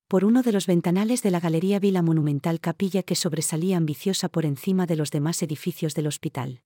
Por 0.07 0.23
uno 0.23 0.41
de 0.41 0.53
los 0.53 0.67
ventanales 0.67 1.21
de 1.21 1.31
la 1.31 1.41
galería 1.41 1.79
vi 1.79 1.91
la 1.91 2.01
monumental 2.01 2.61
capilla 2.61 3.03
que 3.03 3.15
sobresalía 3.15 3.75
ambiciosa 3.75 4.29
por 4.29 4.45
encima 4.45 4.85
de 4.85 4.95
los 4.95 5.11
demás 5.11 5.43
edificios 5.43 5.95
del 5.95 6.07
hospital. 6.07 6.63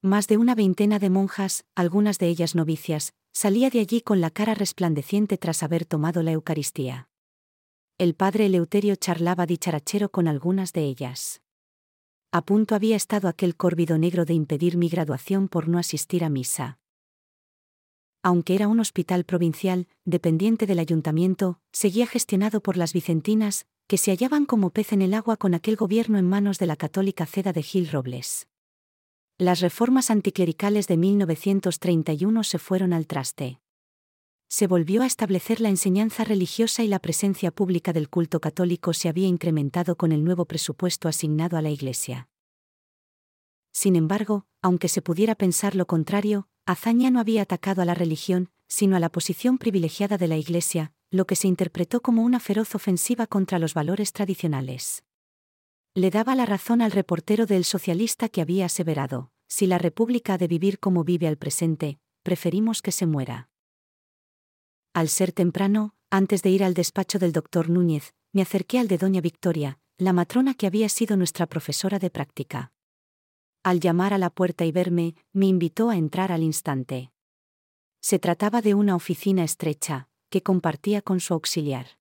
Más 0.00 0.26
de 0.26 0.38
una 0.38 0.54
veintena 0.54 0.98
de 0.98 1.10
monjas, 1.10 1.66
algunas 1.74 2.18
de 2.18 2.28
ellas 2.28 2.54
novicias, 2.54 3.12
salía 3.32 3.68
de 3.68 3.80
allí 3.80 4.00
con 4.00 4.22
la 4.22 4.30
cara 4.30 4.54
resplandeciente 4.54 5.36
tras 5.36 5.62
haber 5.62 5.84
tomado 5.84 6.22
la 6.22 6.32
Eucaristía. 6.32 7.10
El 7.98 8.14
padre 8.14 8.46
Eleuterio 8.46 8.96
charlaba 8.96 9.44
dicharachero 9.44 10.08
con 10.08 10.28
algunas 10.28 10.72
de 10.72 10.84
ellas. 10.84 11.42
A 12.32 12.42
punto 12.42 12.74
había 12.74 12.96
estado 12.96 13.28
aquel 13.28 13.54
córvido 13.54 13.98
negro 13.98 14.24
de 14.24 14.32
impedir 14.32 14.78
mi 14.78 14.88
graduación 14.88 15.48
por 15.48 15.68
no 15.68 15.78
asistir 15.78 16.24
a 16.24 16.30
misa 16.30 16.78
aunque 18.28 18.54
era 18.54 18.68
un 18.68 18.78
hospital 18.78 19.24
provincial, 19.24 19.88
dependiente 20.04 20.66
del 20.66 20.80
ayuntamiento, 20.80 21.60
seguía 21.72 22.06
gestionado 22.06 22.60
por 22.60 22.76
las 22.76 22.92
vicentinas, 22.92 23.64
que 23.86 23.96
se 23.96 24.10
hallaban 24.10 24.44
como 24.44 24.68
pez 24.68 24.92
en 24.92 25.00
el 25.00 25.14
agua 25.14 25.38
con 25.38 25.54
aquel 25.54 25.76
gobierno 25.76 26.18
en 26.18 26.28
manos 26.28 26.58
de 26.58 26.66
la 26.66 26.76
católica 26.76 27.24
ceda 27.24 27.54
de 27.54 27.62
Gil 27.62 27.88
Robles. 27.88 28.46
Las 29.38 29.60
reformas 29.60 30.10
anticlericales 30.10 30.88
de 30.88 30.98
1931 30.98 32.44
se 32.44 32.58
fueron 32.58 32.92
al 32.92 33.06
traste. 33.06 33.60
Se 34.46 34.66
volvió 34.66 35.00
a 35.00 35.06
establecer 35.06 35.62
la 35.62 35.70
enseñanza 35.70 36.22
religiosa 36.22 36.82
y 36.82 36.88
la 36.88 36.98
presencia 36.98 37.50
pública 37.50 37.94
del 37.94 38.10
culto 38.10 38.40
católico 38.40 38.92
se 38.92 39.08
había 39.08 39.26
incrementado 39.26 39.96
con 39.96 40.12
el 40.12 40.22
nuevo 40.22 40.44
presupuesto 40.44 41.08
asignado 41.08 41.56
a 41.56 41.62
la 41.62 41.70
Iglesia. 41.70 42.28
Sin 43.72 43.96
embargo, 43.96 44.44
aunque 44.60 44.88
se 44.88 45.00
pudiera 45.00 45.34
pensar 45.34 45.74
lo 45.74 45.86
contrario, 45.86 46.46
Azaña 46.68 47.10
no 47.10 47.18
había 47.18 47.40
atacado 47.40 47.80
a 47.80 47.86
la 47.86 47.94
religión, 47.94 48.50
sino 48.66 48.94
a 48.94 49.00
la 49.00 49.08
posición 49.08 49.56
privilegiada 49.56 50.18
de 50.18 50.28
la 50.28 50.36
Iglesia, 50.36 50.92
lo 51.10 51.26
que 51.26 51.34
se 51.34 51.48
interpretó 51.48 52.02
como 52.02 52.22
una 52.22 52.40
feroz 52.40 52.74
ofensiva 52.74 53.26
contra 53.26 53.58
los 53.58 53.72
valores 53.72 54.12
tradicionales. 54.12 55.02
Le 55.94 56.10
daba 56.10 56.34
la 56.34 56.44
razón 56.44 56.82
al 56.82 56.90
reportero 56.90 57.46
del 57.46 57.64
socialista 57.64 58.28
que 58.28 58.42
había 58.42 58.66
aseverado, 58.66 59.30
si 59.46 59.66
la 59.66 59.78
República 59.78 60.34
ha 60.34 60.38
de 60.38 60.46
vivir 60.46 60.78
como 60.78 61.04
vive 61.04 61.26
al 61.26 61.38
presente, 61.38 62.00
preferimos 62.22 62.82
que 62.82 62.92
se 62.92 63.06
muera. 63.06 63.48
Al 64.92 65.08
ser 65.08 65.32
temprano, 65.32 65.94
antes 66.10 66.42
de 66.42 66.50
ir 66.50 66.62
al 66.62 66.74
despacho 66.74 67.18
del 67.18 67.32
doctor 67.32 67.70
Núñez, 67.70 68.12
me 68.34 68.42
acerqué 68.42 68.78
al 68.78 68.88
de 68.88 68.98
doña 68.98 69.22
Victoria, 69.22 69.78
la 69.96 70.12
matrona 70.12 70.52
que 70.52 70.66
había 70.66 70.90
sido 70.90 71.16
nuestra 71.16 71.46
profesora 71.46 71.98
de 71.98 72.10
práctica 72.10 72.72
al 73.70 73.80
llamar 73.80 74.14
a 74.14 74.18
la 74.18 74.30
puerta 74.30 74.64
y 74.64 74.72
verme, 74.72 75.14
me 75.32 75.46
invitó 75.46 75.90
a 75.90 75.96
entrar 75.96 76.32
al 76.32 76.42
instante. 76.42 77.12
Se 78.00 78.18
trataba 78.18 78.62
de 78.62 78.74
una 78.74 78.94
oficina 78.94 79.44
estrecha, 79.44 80.08
que 80.30 80.42
compartía 80.42 81.02
con 81.02 81.20
su 81.20 81.34
auxiliar. 81.34 81.98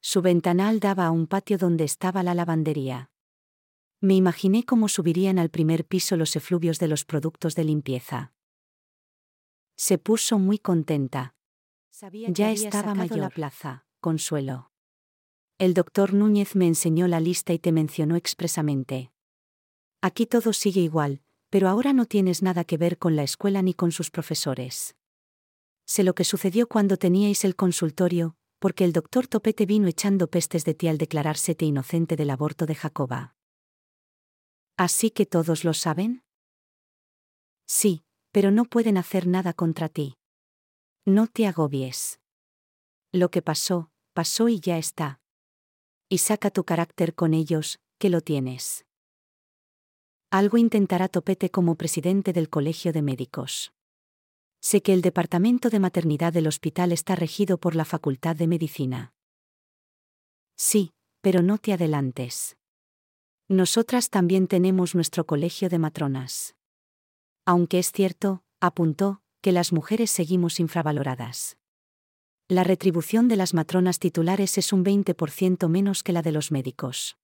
Su 0.00 0.22
ventanal 0.22 0.80
daba 0.80 1.06
a 1.06 1.10
un 1.10 1.26
patio 1.26 1.58
donde 1.58 1.84
estaba 1.84 2.22
la 2.22 2.34
lavandería. 2.34 3.10
Me 4.00 4.14
imaginé 4.14 4.64
cómo 4.64 4.88
subirían 4.88 5.38
al 5.38 5.48
primer 5.48 5.84
piso 5.84 6.16
los 6.16 6.34
efluvios 6.34 6.78
de 6.78 6.88
los 6.88 7.04
productos 7.04 7.54
de 7.54 7.64
limpieza. 7.64 8.32
Se 9.76 9.98
puso 9.98 10.38
muy 10.38 10.58
contenta. 10.58 11.36
ya 12.10 12.50
estaba 12.50 12.94
mayor 12.94 13.18
la 13.18 13.30
plaza, 13.30 13.86
Consuelo. 14.00 14.72
El 15.58 15.74
doctor 15.74 16.12
Núñez 16.14 16.56
me 16.56 16.66
enseñó 16.66 17.06
la 17.06 17.20
lista 17.20 17.52
y 17.52 17.60
te 17.60 17.70
mencionó 17.70 18.16
expresamente. 18.16 19.12
Aquí 20.04 20.26
todo 20.26 20.52
sigue 20.52 20.80
igual, 20.80 21.22
pero 21.48 21.68
ahora 21.68 21.92
no 21.92 22.06
tienes 22.06 22.42
nada 22.42 22.64
que 22.64 22.76
ver 22.76 22.98
con 22.98 23.14
la 23.14 23.22
escuela 23.22 23.62
ni 23.62 23.72
con 23.72 23.92
sus 23.92 24.10
profesores. 24.10 24.96
Sé 25.86 26.02
lo 26.02 26.16
que 26.16 26.24
sucedió 26.24 26.66
cuando 26.66 26.96
teníais 26.96 27.44
el 27.44 27.54
consultorio, 27.54 28.34
porque 28.58 28.84
el 28.84 28.92
doctor 28.92 29.28
Topete 29.28 29.64
vino 29.64 29.86
echando 29.86 30.26
pestes 30.28 30.64
de 30.64 30.74
ti 30.74 30.88
al 30.88 30.98
declarársete 30.98 31.64
inocente 31.64 32.16
del 32.16 32.30
aborto 32.30 32.66
de 32.66 32.74
Jacoba. 32.74 33.36
¿Así 34.76 35.10
que 35.10 35.24
todos 35.24 35.62
lo 35.62 35.72
saben? 35.72 36.24
Sí, 37.66 38.04
pero 38.32 38.50
no 38.50 38.64
pueden 38.64 38.96
hacer 38.96 39.28
nada 39.28 39.52
contra 39.52 39.88
ti. 39.88 40.16
No 41.04 41.28
te 41.28 41.46
agobies. 41.46 42.18
Lo 43.12 43.30
que 43.30 43.40
pasó, 43.40 43.92
pasó 44.14 44.48
y 44.48 44.58
ya 44.58 44.78
está. 44.78 45.20
Y 46.08 46.18
saca 46.18 46.50
tu 46.50 46.64
carácter 46.64 47.14
con 47.14 47.34
ellos, 47.34 47.78
que 47.98 48.10
lo 48.10 48.20
tienes. 48.20 48.84
Algo 50.32 50.56
intentará 50.56 51.08
Topete 51.08 51.50
como 51.50 51.74
presidente 51.74 52.32
del 52.32 52.48
Colegio 52.48 52.94
de 52.94 53.02
Médicos. 53.02 53.74
Sé 54.62 54.80
que 54.80 54.94
el 54.94 55.02
departamento 55.02 55.68
de 55.68 55.78
maternidad 55.78 56.32
del 56.32 56.46
hospital 56.46 56.90
está 56.92 57.14
regido 57.14 57.58
por 57.58 57.76
la 57.76 57.84
Facultad 57.84 58.34
de 58.34 58.46
Medicina. 58.46 59.12
Sí, 60.56 60.94
pero 61.20 61.42
no 61.42 61.58
te 61.58 61.74
adelantes. 61.74 62.56
Nosotras 63.48 64.08
también 64.08 64.46
tenemos 64.46 64.94
nuestro 64.94 65.26
colegio 65.26 65.68
de 65.68 65.78
matronas. 65.78 66.56
Aunque 67.44 67.78
es 67.78 67.92
cierto, 67.92 68.42
apuntó, 68.58 69.20
que 69.42 69.52
las 69.52 69.70
mujeres 69.70 70.10
seguimos 70.10 70.60
infravaloradas. 70.60 71.58
La 72.48 72.64
retribución 72.64 73.28
de 73.28 73.36
las 73.36 73.52
matronas 73.52 73.98
titulares 73.98 74.56
es 74.56 74.72
un 74.72 74.82
20% 74.82 75.68
menos 75.68 76.02
que 76.02 76.14
la 76.14 76.22
de 76.22 76.32
los 76.32 76.50
médicos. 76.50 77.18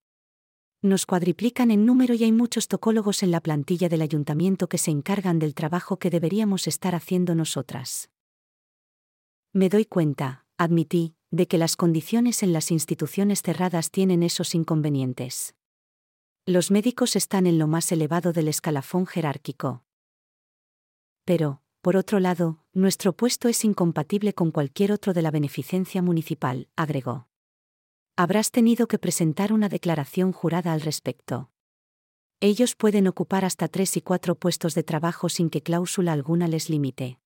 Nos 0.80 1.06
cuadriplican 1.06 1.73
en 1.73 1.87
número 1.87 2.14
y 2.14 2.23
hay 2.23 2.30
muchos 2.30 2.68
tocólogos 2.68 3.25
en 3.25 3.32
la 3.32 3.40
plantilla 3.40 3.88
del 3.88 4.00
ayuntamiento 4.00 4.68
que 4.68 4.78
se 4.78 4.92
encargan 4.92 5.40
del 5.40 5.54
trabajo 5.54 5.99
que 5.99 6.08
deberíamos 6.08 6.68
estar 6.68 6.94
haciendo 6.94 7.35
nosotras. 7.35 8.11
Me 9.52 9.68
doy 9.70 9.87
cuenta, 9.87 10.47
admití, 10.56 11.16
de 11.32 11.49
que 11.49 11.58
las 11.58 11.75
condiciones 11.75 12.44
en 12.44 12.52
las 12.52 12.70
instituciones 12.70 13.42
cerradas 13.42 13.90
tienen 13.90 14.23
esos 14.23 14.54
inconvenientes. 14.54 15.56
Los 16.47 16.70
médicos 16.70 17.16
están 17.16 17.49
en 17.49 17.58
lo 17.58 17.66
más 17.66 17.90
elevado 17.90 18.32
del 18.32 18.47
escalafón 18.47 19.06
jerárquico. 19.06 19.82
Pero, 21.25 21.61
por 21.82 21.97
otro 21.97 22.20
lado, 22.20 22.64
nuestro 22.73 23.14
puesto 23.14 23.49
es 23.49 23.64
incompatible 23.64 24.32
con 24.32 24.52
cualquier 24.52 24.92
otro 24.92 25.12
de 25.12 25.23
la 25.23 25.32
beneficencia 25.32 26.02
municipal, 26.02 26.68
agregó. 26.76 27.27
Habrás 28.20 28.50
tenido 28.50 28.88
que 28.88 28.98
presentar 28.98 29.52
una 29.52 29.68
declaración 29.68 30.32
jurada 30.32 30.72
al 30.72 30.80
respecto. 30.80 31.52
Ellos 32.40 32.75
pueden 32.75 33.06
ocupar 33.06 33.44
hasta 33.44 33.68
tres 33.68 33.96
y 33.96 34.00
cuatro 34.00 34.34
puestos 34.34 34.75
de 34.75 34.82
trabajo 34.82 35.28
sin 35.28 35.50
que 35.50 35.62
cláusula 35.62 36.14
alguna 36.14 36.48
les 36.48 36.68
limite. 36.68 37.20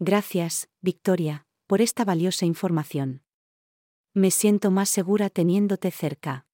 Gracias, 0.00 0.68
Victoria, 0.80 1.46
por 1.68 1.80
esta 1.82 2.04
valiosa 2.04 2.46
información. 2.46 3.22
Me 4.12 4.32
siento 4.32 4.72
más 4.72 4.88
segura 4.88 5.30
teniéndote 5.30 5.92
cerca. 5.92 6.48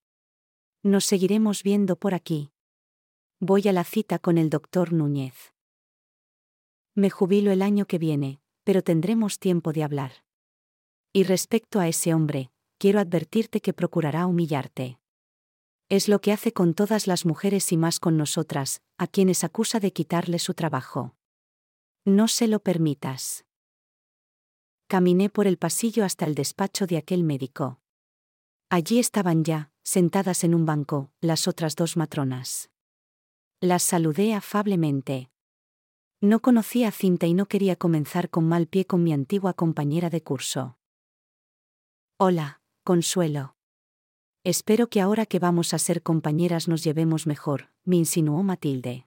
Nos 0.83 1.07
seguiremos 1.07 1.63
viendo 1.63 1.97
por 1.97 2.13
aquí. 2.13 2.51
Voy 3.39 3.67
a 3.67 3.73
la 3.73 3.85
cita 3.85 4.19
con 4.19 4.37
el 4.37 4.51
doctor 4.51 4.93
Núñez. 4.93 5.55
Me 6.95 7.09
jubilo 7.09 7.51
el 7.51 7.63
año 7.63 7.87
que 7.87 7.97
viene, 7.97 8.43
pero 8.63 8.83
tendremos 8.83 9.39
tiempo 9.39 9.73
de 9.73 9.85
hablar. 9.85 10.13
Y 11.15 11.23
respecto 11.23 11.81
a 11.81 11.89
ese 11.89 12.13
hombre, 12.13 12.51
quiero 12.81 12.99
advertirte 12.99 13.61
que 13.61 13.75
procurará 13.75 14.27
humillarte. 14.27 14.99
Es 15.91 16.09
lo 16.09 16.23
que 16.23 16.33
hace 16.33 16.55
con 16.55 16.73
todas 16.73 17.07
las 17.07 17.27
mujeres 17.27 17.73
y 17.73 17.77
más 17.77 18.01
con 18.01 18.17
nosotras, 18.17 18.81
a 18.97 19.07
quienes 19.07 19.45
acusa 19.45 19.81
de 19.81 19.93
quitarle 19.93 20.39
su 20.39 20.55
trabajo. 20.55 21.15
No 22.07 22.27
se 22.27 22.49
lo 22.49 22.61
permitas. 22.61 23.45
Caminé 24.87 25.29
por 25.29 25.47
el 25.47 25.59
pasillo 25.59 26.07
hasta 26.07 26.25
el 26.25 26.35
despacho 26.35 26.87
de 26.87 26.97
aquel 26.97 27.23
médico. 27.23 27.81
Allí 28.71 28.99
estaban 28.99 29.45
ya, 29.45 29.71
sentadas 29.83 30.43
en 30.43 30.55
un 30.55 30.65
banco, 30.65 31.13
las 31.21 31.49
otras 31.49 31.77
dos 31.77 31.99
matronas. 31.99 32.71
Las 33.61 33.83
saludé 33.83 34.33
afablemente. 34.33 35.31
No 36.23 36.41
conocía 36.41 36.89
a 36.89 36.93
Cinta 36.93 37.27
y 37.27 37.35
no 37.35 37.45
quería 37.45 37.77
comenzar 37.77 38.31
con 38.31 38.49
mal 38.49 38.69
pie 38.69 38.87
con 38.87 39.05
mi 39.05 39.13
antigua 39.13 39.53
compañera 39.53 40.09
de 40.09 40.23
curso. 40.23 40.79
Hola, 42.17 42.60
Consuelo. 42.83 43.57
Espero 44.43 44.89
que 44.89 45.03
ahora 45.03 45.27
que 45.27 45.39
vamos 45.39 45.75
a 45.75 45.79
ser 45.79 46.03
compañeras 46.03 46.67
nos 46.67 46.83
llevemos 46.83 47.27
mejor, 47.27 47.71
me 47.85 47.97
insinuó 47.97 48.43
Matilde. 48.43 49.07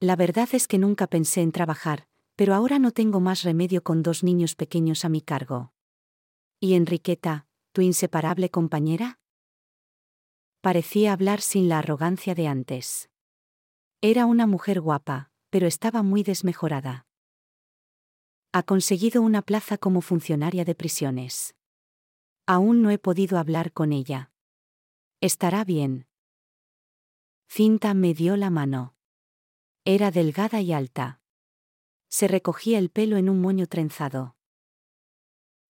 La 0.00 0.16
verdad 0.16 0.50
es 0.52 0.68
que 0.68 0.76
nunca 0.76 1.06
pensé 1.06 1.40
en 1.40 1.50
trabajar, 1.50 2.06
pero 2.36 2.52
ahora 2.54 2.78
no 2.78 2.90
tengo 2.90 3.20
más 3.20 3.42
remedio 3.42 3.82
con 3.82 4.02
dos 4.02 4.22
niños 4.22 4.54
pequeños 4.54 5.06
a 5.06 5.08
mi 5.08 5.22
cargo. 5.22 5.72
¿Y 6.60 6.74
Enriqueta, 6.74 7.46
tu 7.72 7.80
inseparable 7.80 8.50
compañera? 8.50 9.18
Parecía 10.60 11.14
hablar 11.14 11.40
sin 11.40 11.70
la 11.70 11.78
arrogancia 11.78 12.34
de 12.34 12.48
antes. 12.48 13.08
Era 14.02 14.26
una 14.26 14.46
mujer 14.46 14.82
guapa, 14.82 15.30
pero 15.48 15.66
estaba 15.66 16.02
muy 16.02 16.22
desmejorada. 16.22 17.06
Ha 18.52 18.62
conseguido 18.62 19.22
una 19.22 19.40
plaza 19.40 19.78
como 19.78 20.02
funcionaria 20.02 20.66
de 20.66 20.74
prisiones. 20.74 21.54
Aún 22.46 22.82
no 22.82 22.90
he 22.90 22.98
podido 22.98 23.38
hablar 23.38 23.72
con 23.72 23.92
ella. 23.92 24.30
Estará 25.22 25.64
bien. 25.64 26.06
Cinta 27.48 27.94
me 27.94 28.12
dio 28.12 28.36
la 28.36 28.50
mano. 28.50 28.94
Era 29.86 30.10
delgada 30.10 30.60
y 30.60 30.72
alta. 30.72 31.20
Se 32.08 32.28
recogía 32.28 32.78
el 32.78 32.90
pelo 32.90 33.16
en 33.16 33.30
un 33.30 33.40
moño 33.40 33.66
trenzado. 33.66 34.36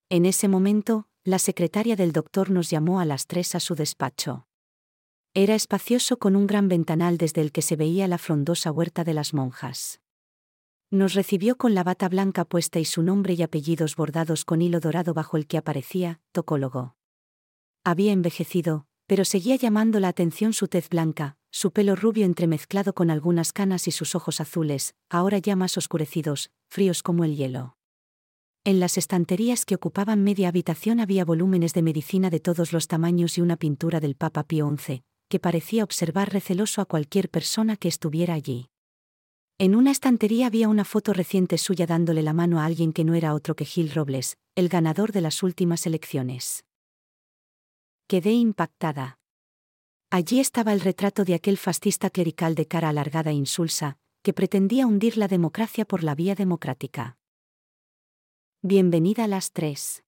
En 0.08 0.26
ese 0.26 0.48
momento, 0.48 1.08
la 1.22 1.38
secretaria 1.38 1.94
del 1.94 2.12
doctor 2.12 2.50
nos 2.50 2.70
llamó 2.70 2.98
a 2.98 3.04
las 3.04 3.26
tres 3.26 3.54
a 3.54 3.60
su 3.60 3.76
despacho. 3.76 4.48
Era 5.32 5.54
espacioso 5.54 6.18
con 6.18 6.34
un 6.34 6.46
gran 6.46 6.68
ventanal 6.68 7.18
desde 7.18 7.40
el 7.40 7.52
que 7.52 7.62
se 7.62 7.76
veía 7.76 8.08
la 8.08 8.18
frondosa 8.18 8.72
huerta 8.72 9.04
de 9.04 9.14
las 9.14 9.32
monjas. 9.32 10.00
Nos 10.94 11.14
recibió 11.14 11.56
con 11.56 11.74
la 11.74 11.82
bata 11.82 12.08
blanca 12.08 12.44
puesta 12.44 12.78
y 12.78 12.84
su 12.84 13.02
nombre 13.02 13.34
y 13.34 13.42
apellidos 13.42 13.96
bordados 13.96 14.44
con 14.44 14.62
hilo 14.62 14.78
dorado 14.78 15.12
bajo 15.12 15.36
el 15.36 15.48
que 15.48 15.58
aparecía, 15.58 16.20
tocólogo. 16.30 16.94
Había 17.82 18.12
envejecido, 18.12 18.86
pero 19.08 19.24
seguía 19.24 19.56
llamando 19.56 19.98
la 19.98 20.06
atención 20.06 20.52
su 20.52 20.68
tez 20.68 20.88
blanca, 20.88 21.36
su 21.50 21.72
pelo 21.72 21.96
rubio 21.96 22.24
entremezclado 22.24 22.94
con 22.94 23.10
algunas 23.10 23.52
canas 23.52 23.88
y 23.88 23.90
sus 23.90 24.14
ojos 24.14 24.40
azules, 24.40 24.94
ahora 25.10 25.38
ya 25.38 25.56
más 25.56 25.76
oscurecidos, 25.76 26.52
fríos 26.68 27.02
como 27.02 27.24
el 27.24 27.34
hielo. 27.34 27.76
En 28.62 28.78
las 28.78 28.96
estanterías 28.96 29.64
que 29.64 29.74
ocupaban 29.74 30.22
media 30.22 30.46
habitación 30.46 31.00
había 31.00 31.24
volúmenes 31.24 31.72
de 31.72 31.82
medicina 31.82 32.30
de 32.30 32.38
todos 32.38 32.72
los 32.72 32.86
tamaños 32.86 33.36
y 33.36 33.40
una 33.40 33.56
pintura 33.56 33.98
del 33.98 34.14
Papa 34.14 34.44
Pío 34.44 34.72
XI, 34.78 35.02
que 35.28 35.40
parecía 35.40 35.82
observar 35.82 36.32
receloso 36.32 36.80
a 36.80 36.84
cualquier 36.84 37.30
persona 37.30 37.76
que 37.76 37.88
estuviera 37.88 38.34
allí. 38.34 38.68
En 39.56 39.76
una 39.76 39.92
estantería 39.92 40.48
había 40.48 40.68
una 40.68 40.84
foto 40.84 41.12
reciente 41.12 41.58
suya 41.58 41.86
dándole 41.86 42.22
la 42.22 42.32
mano 42.32 42.60
a 42.60 42.64
alguien 42.64 42.92
que 42.92 43.04
no 43.04 43.14
era 43.14 43.34
otro 43.34 43.54
que 43.54 43.64
Gil 43.64 43.92
Robles, 43.92 44.36
el 44.56 44.68
ganador 44.68 45.12
de 45.12 45.20
las 45.20 45.44
últimas 45.44 45.86
elecciones. 45.86 46.64
Quedé 48.08 48.32
impactada. 48.32 49.20
Allí 50.10 50.40
estaba 50.40 50.72
el 50.72 50.80
retrato 50.80 51.24
de 51.24 51.34
aquel 51.34 51.56
fascista 51.56 52.10
clerical 52.10 52.56
de 52.56 52.66
cara 52.66 52.88
alargada 52.88 53.30
e 53.30 53.34
insulsa, 53.34 53.96
que 54.24 54.32
pretendía 54.32 54.88
hundir 54.88 55.16
la 55.16 55.28
democracia 55.28 55.84
por 55.84 56.02
la 56.02 56.16
vía 56.16 56.34
democrática. 56.34 57.16
Bienvenida 58.60 59.24
a 59.24 59.28
las 59.28 59.52
tres. 59.52 60.02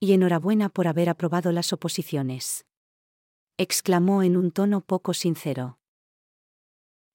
Y 0.00 0.12
enhorabuena 0.12 0.68
por 0.68 0.86
haber 0.86 1.08
aprobado 1.08 1.50
las 1.50 1.72
oposiciones. 1.72 2.66
exclamó 3.56 4.22
en 4.22 4.36
un 4.36 4.50
tono 4.50 4.82
poco 4.82 5.14
sincero. 5.14 5.78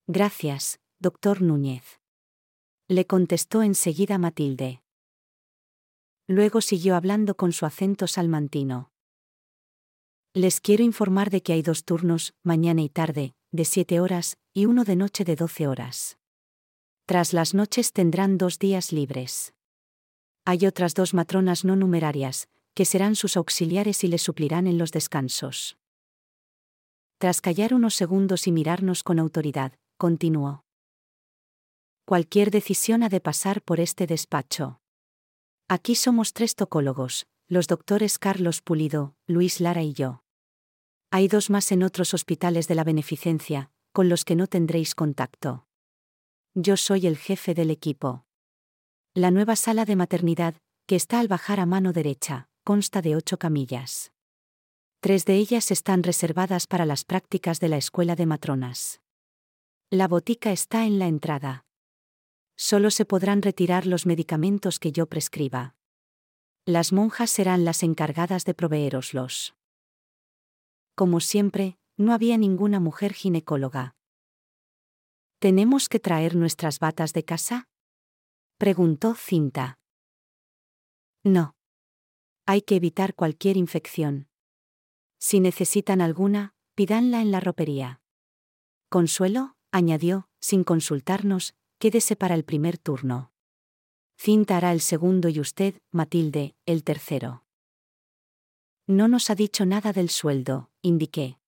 Gracias, 0.08 0.80
doctor 1.00 1.42
Núñez. 1.42 2.00
Le 2.88 3.06
contestó 3.06 3.64
enseguida 3.64 4.18
Matilde. 4.18 4.82
Luego 6.28 6.62
siguió 6.62 6.96
hablando 6.96 7.36
con 7.36 7.52
su 7.52 7.66
acento 7.66 8.08
salmantino. 8.08 8.92
Les 10.34 10.62
quiero 10.62 10.84
informar 10.84 11.30
de 11.30 11.42
que 11.42 11.54
hay 11.54 11.62
dos 11.62 11.84
turnos, 11.84 12.34
mañana 12.44 12.82
y 12.82 12.90
tarde, 12.90 13.36
de 13.52 13.66
siete 13.66 14.00
horas, 14.00 14.38
y 14.54 14.66
uno 14.66 14.86
de 14.86 14.96
noche 14.96 15.26
de 15.26 15.36
doce 15.36 15.68
horas. 15.68 16.18
Tras 17.06 17.34
las 17.34 17.54
noches 17.54 17.92
tendrán 17.92 18.38
dos 18.38 18.58
días 18.58 18.92
libres. 18.92 19.54
Hay 20.46 20.66
otras 20.66 20.94
dos 20.94 21.14
matronas 21.14 21.66
no 21.66 21.76
numerarias, 21.76 22.48
que 22.74 22.86
serán 22.86 23.16
sus 23.16 23.38
auxiliares 23.38 24.04
y 24.04 24.08
les 24.08 24.22
suplirán 24.22 24.68
en 24.68 24.78
los 24.78 24.92
descansos. 24.92 25.78
Tras 27.18 27.42
callar 27.42 27.74
unos 27.74 27.96
segundos 27.96 28.48
y 28.48 28.52
mirarnos 28.52 29.04
con 29.04 29.20
autoridad, 29.20 29.74
continuó. 29.98 30.65
Cualquier 32.06 32.52
decisión 32.52 33.02
ha 33.02 33.10
de 33.10 33.20
pasar 33.20 33.64
por 33.64 33.80
este 33.80 34.06
despacho. 34.06 34.80
Aquí 35.68 35.96
somos 35.96 36.34
tres 36.34 36.56
tocólogos, 36.56 37.26
los 37.48 37.66
doctores 37.66 38.20
Carlos 38.20 38.62
Pulido, 38.62 39.16
Luis 39.26 39.60
Lara 39.60 39.82
y 39.82 39.94
yo. 39.94 40.24
Hay 41.10 41.28
dos 41.28 41.50
más 41.50 41.72
en 41.72 41.82
otros 41.82 42.14
hospitales 42.14 42.68
de 42.68 42.76
la 42.76 42.84
beneficencia, 42.84 43.72
con 43.92 44.08
los 44.08 44.24
que 44.24 44.36
no 44.36 44.46
tendréis 44.46 44.94
contacto. 44.94 45.66
Yo 46.54 46.78
soy 46.78 47.08
el 47.08 47.18
jefe 47.18 47.56
del 47.56 47.72
equipo. 47.72 48.28
La 49.16 49.32
nueva 49.32 49.56
sala 49.56 49.86
de 49.86 49.96
maternidad, 49.96 50.54
que 50.86 50.96
está 50.96 51.20
al 51.20 51.28
bajar 51.28 51.60
a 51.60 51.66
mano 51.66 51.92
derecha, 51.92 52.50
consta 52.64 53.02
de 53.02 53.16
ocho 53.16 53.40
camillas. 53.40 54.12
Tres 55.00 55.26
de 55.26 55.38
ellas 55.38 55.72
están 55.72 56.04
reservadas 56.04 56.68
para 56.68 56.86
las 56.86 57.04
prácticas 57.04 57.60
de 57.60 57.70
la 57.70 57.78
escuela 57.78 58.16
de 58.16 58.28
matronas. 58.28 59.02
La 59.90 60.08
botica 60.08 60.52
está 60.52 60.86
en 60.86 61.00
la 61.00 61.08
entrada. 61.08 61.66
Solo 62.56 62.90
se 62.92 63.06
podrán 63.06 63.42
retirar 63.42 63.86
los 63.86 64.06
medicamentos 64.06 64.80
que 64.80 64.92
yo 64.92 65.08
prescriba. 65.08 65.76
Las 66.66 66.94
monjas 66.94 67.30
serán 67.30 67.66
las 67.66 67.84
encargadas 67.84 68.46
de 68.46 68.54
proveeroslos. 68.54 69.56
Como 70.96 71.20
siempre, 71.20 71.78
no 71.98 72.14
había 72.14 72.38
ninguna 72.38 72.80
mujer 72.80 73.14
ginecóloga. 73.14 73.96
¿Tenemos 75.40 75.90
que 75.90 76.00
traer 76.00 76.36
nuestras 76.36 76.80
batas 76.80 77.14
de 77.14 77.24
casa? 77.24 77.68
preguntó 78.58 79.16
Cinta. 79.16 79.78
No. 81.24 81.56
Hay 82.46 82.62
que 82.62 82.76
evitar 82.76 83.16
cualquier 83.16 83.58
infección. 83.58 84.30
Si 85.20 85.40
necesitan 85.40 86.02
alguna, 86.02 86.54
pídanla 86.76 87.22
en 87.22 87.32
la 87.32 87.40
ropería. 87.40 88.02
Consuelo, 88.90 89.58
añadió, 89.72 90.30
sin 90.40 90.64
consultarnos, 90.64 91.56
quédese 91.78 92.16
para 92.16 92.36
el 92.36 92.44
primer 92.44 92.78
turno. 92.78 93.32
Cinta 94.18 94.58
hará 94.58 94.72
el 94.72 94.82
segundo 94.82 95.30
y 95.30 95.40
usted, 95.40 95.76
Matilde, 95.92 96.56
el 96.66 96.84
tercero. 96.84 97.44
No 98.88 99.08
nos 99.08 99.30
ha 99.30 99.36
dicho 99.36 99.66
nada 99.66 99.94
del 99.94 100.10
sueldo, 100.10 100.70
indiqué. 100.82 101.40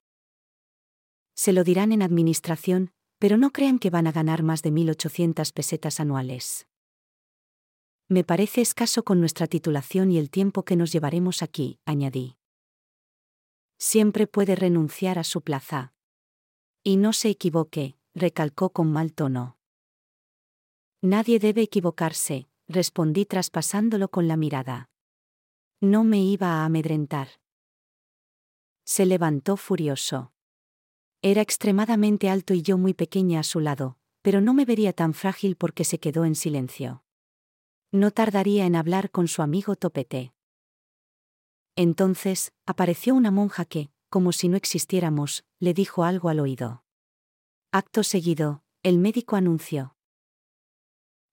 Se 1.34 1.54
lo 1.54 1.64
dirán 1.64 1.92
en 1.92 2.02
administración, 2.02 2.92
pero 3.20 3.38
no 3.38 3.52
crean 3.52 3.80
que 3.80 3.90
van 3.90 4.08
a 4.08 4.12
ganar 4.12 4.44
más 4.44 4.64
de 4.64 4.72
1.800 4.72 5.54
pesetas 5.54 6.00
anuales. 6.00 6.68
Me 8.10 8.24
parece 8.24 8.62
escaso 8.62 9.04
con 9.04 9.20
nuestra 9.20 9.48
titulación 9.48 10.12
y 10.12 10.18
el 10.18 10.30
tiempo 10.30 10.64
que 10.64 10.76
nos 10.76 10.92
llevaremos 10.92 11.44
aquí, 11.44 11.80
añadí. 11.86 12.38
Siempre 13.78 14.28
puede 14.28 14.56
renunciar 14.56 15.20
a 15.20 15.24
su 15.24 15.42
plaza. 15.42 15.94
Y 16.84 16.98
no 16.98 17.14
se 17.14 17.30
equivoque, 17.30 17.98
recalcó 18.16 18.72
con 18.72 18.92
mal 18.92 19.14
tono. 19.14 19.57
Nadie 21.10 21.40
debe 21.40 21.62
equivocarse, 21.62 22.50
respondí 22.68 23.26
traspasándolo 23.26 24.10
con 24.10 24.28
la 24.28 24.36
mirada. 24.36 24.90
No 25.80 26.04
me 26.04 26.20
iba 26.20 26.48
a 26.48 26.66
amedrentar. 26.66 27.30
Se 28.84 29.06
levantó 29.06 29.56
furioso. 29.56 30.34
Era 31.22 31.42
extremadamente 31.42 32.30
alto 32.30 32.54
y 32.54 32.62
yo 32.62 32.78
muy 32.78 32.94
pequeña 32.94 33.40
a 33.40 33.44
su 33.44 33.62
lado, 33.62 33.98
pero 34.22 34.42
no 34.42 34.54
me 34.54 34.66
vería 34.66 34.92
tan 34.92 35.14
frágil 35.14 35.56
porque 35.56 35.86
se 35.86 35.98
quedó 35.98 36.26
en 36.26 36.36
silencio. 36.36 37.06
No 37.94 38.12
tardaría 38.12 38.66
en 38.66 38.76
hablar 38.76 39.10
con 39.10 39.30
su 39.30 39.42
amigo 39.42 39.78
Topete. 39.78 40.34
Entonces, 41.78 42.52
apareció 42.66 43.16
una 43.16 43.32
monja 43.32 43.64
que, 43.64 43.92
como 44.10 44.34
si 44.34 44.50
no 44.50 44.58
existiéramos, 44.58 45.46
le 45.60 45.74
dijo 45.74 46.04
algo 46.04 46.28
al 46.28 46.42
oído. 46.42 46.84
Acto 47.72 48.04
seguido, 48.04 48.62
el 48.84 48.98
médico 48.98 49.38
anunció. 49.38 49.97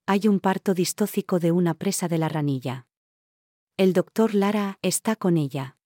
Hay 0.06 0.28
un 0.28 0.40
parto 0.40 0.74
distócico 0.74 1.38
de 1.38 1.52
una 1.52 1.74
presa 1.74 2.08
de 2.08 2.18
la 2.18 2.28
ranilla. 2.28 2.86
El 3.76 3.92
doctor 3.92 4.34
Lara 4.34 4.78
está 4.82 5.16
con 5.16 5.36
ella. 5.36 5.76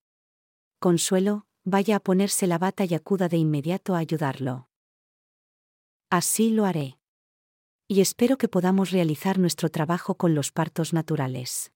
Consuelo, 0.80 1.46
vaya 1.64 1.96
a 1.96 2.00
ponerse 2.00 2.46
la 2.46 2.58
bata 2.58 2.84
y 2.84 2.94
acuda 2.94 3.28
de 3.28 3.36
inmediato 3.36 3.94
a 3.94 3.98
ayudarlo. 3.98 4.68
Así 6.10 6.50
lo 6.50 6.64
haré 6.64 6.98
y 7.88 8.02
espero 8.02 8.36
que 8.36 8.48
podamos 8.48 8.90
realizar 8.90 9.38
nuestro 9.38 9.70
trabajo 9.70 10.16
con 10.16 10.34
los 10.34 10.52
partos 10.52 10.92
naturales. 10.92 11.72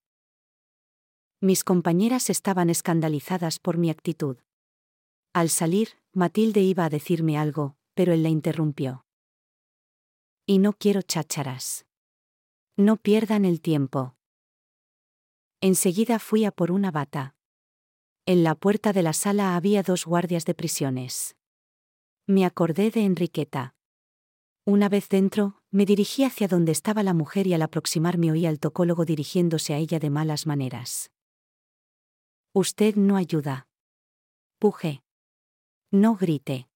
Mis 1.40 1.64
compañeras 1.64 2.28
estaban 2.28 2.68
escandalizadas 2.68 3.58
por 3.58 3.78
mi 3.78 3.88
actitud. 3.88 4.36
Al 5.32 5.48
salir, 5.48 5.96
Matilde 6.12 6.60
iba 6.60 6.84
a 6.84 6.90
decirme 6.90 7.38
algo, 7.38 7.76
pero 7.94 8.12
él 8.12 8.22
la 8.22 8.28
interrumpió. 8.28 9.06
Y 10.44 10.58
no 10.58 10.74
quiero 10.74 11.00
chácharas. 11.00 11.86
No 12.76 12.96
pierdan 12.96 13.44
el 13.44 13.60
tiempo. 13.60 14.16
Enseguida 15.60 16.18
fui 16.18 16.46
a 16.46 16.50
por 16.50 16.72
una 16.72 16.90
bata. 16.90 17.36
En 18.24 18.42
la 18.44 18.54
puerta 18.54 18.94
de 18.94 19.02
la 19.02 19.12
sala 19.12 19.56
había 19.56 19.82
dos 19.82 20.06
guardias 20.06 20.46
de 20.46 20.54
prisiones. 20.54 21.36
Me 22.26 22.46
acordé 22.46 22.90
de 22.90 23.04
Enriqueta. 23.04 23.74
Una 24.64 24.88
vez 24.88 25.10
dentro, 25.10 25.60
me 25.70 25.84
dirigí 25.84 26.24
hacia 26.24 26.48
donde 26.48 26.72
estaba 26.72 27.02
la 27.02 27.12
mujer 27.12 27.46
y 27.46 27.52
al 27.52 27.60
aproximarme 27.60 28.30
oí 28.30 28.46
al 28.46 28.58
tocólogo 28.58 29.04
dirigiéndose 29.04 29.74
a 29.74 29.76
ella 29.76 29.98
de 29.98 30.08
malas 30.08 30.46
maneras. 30.46 31.10
Usted 32.54 32.96
no 32.96 33.16
ayuda. 33.16 33.66
Puje. 34.58 35.02
No 35.90 36.16
grite. 36.16 36.68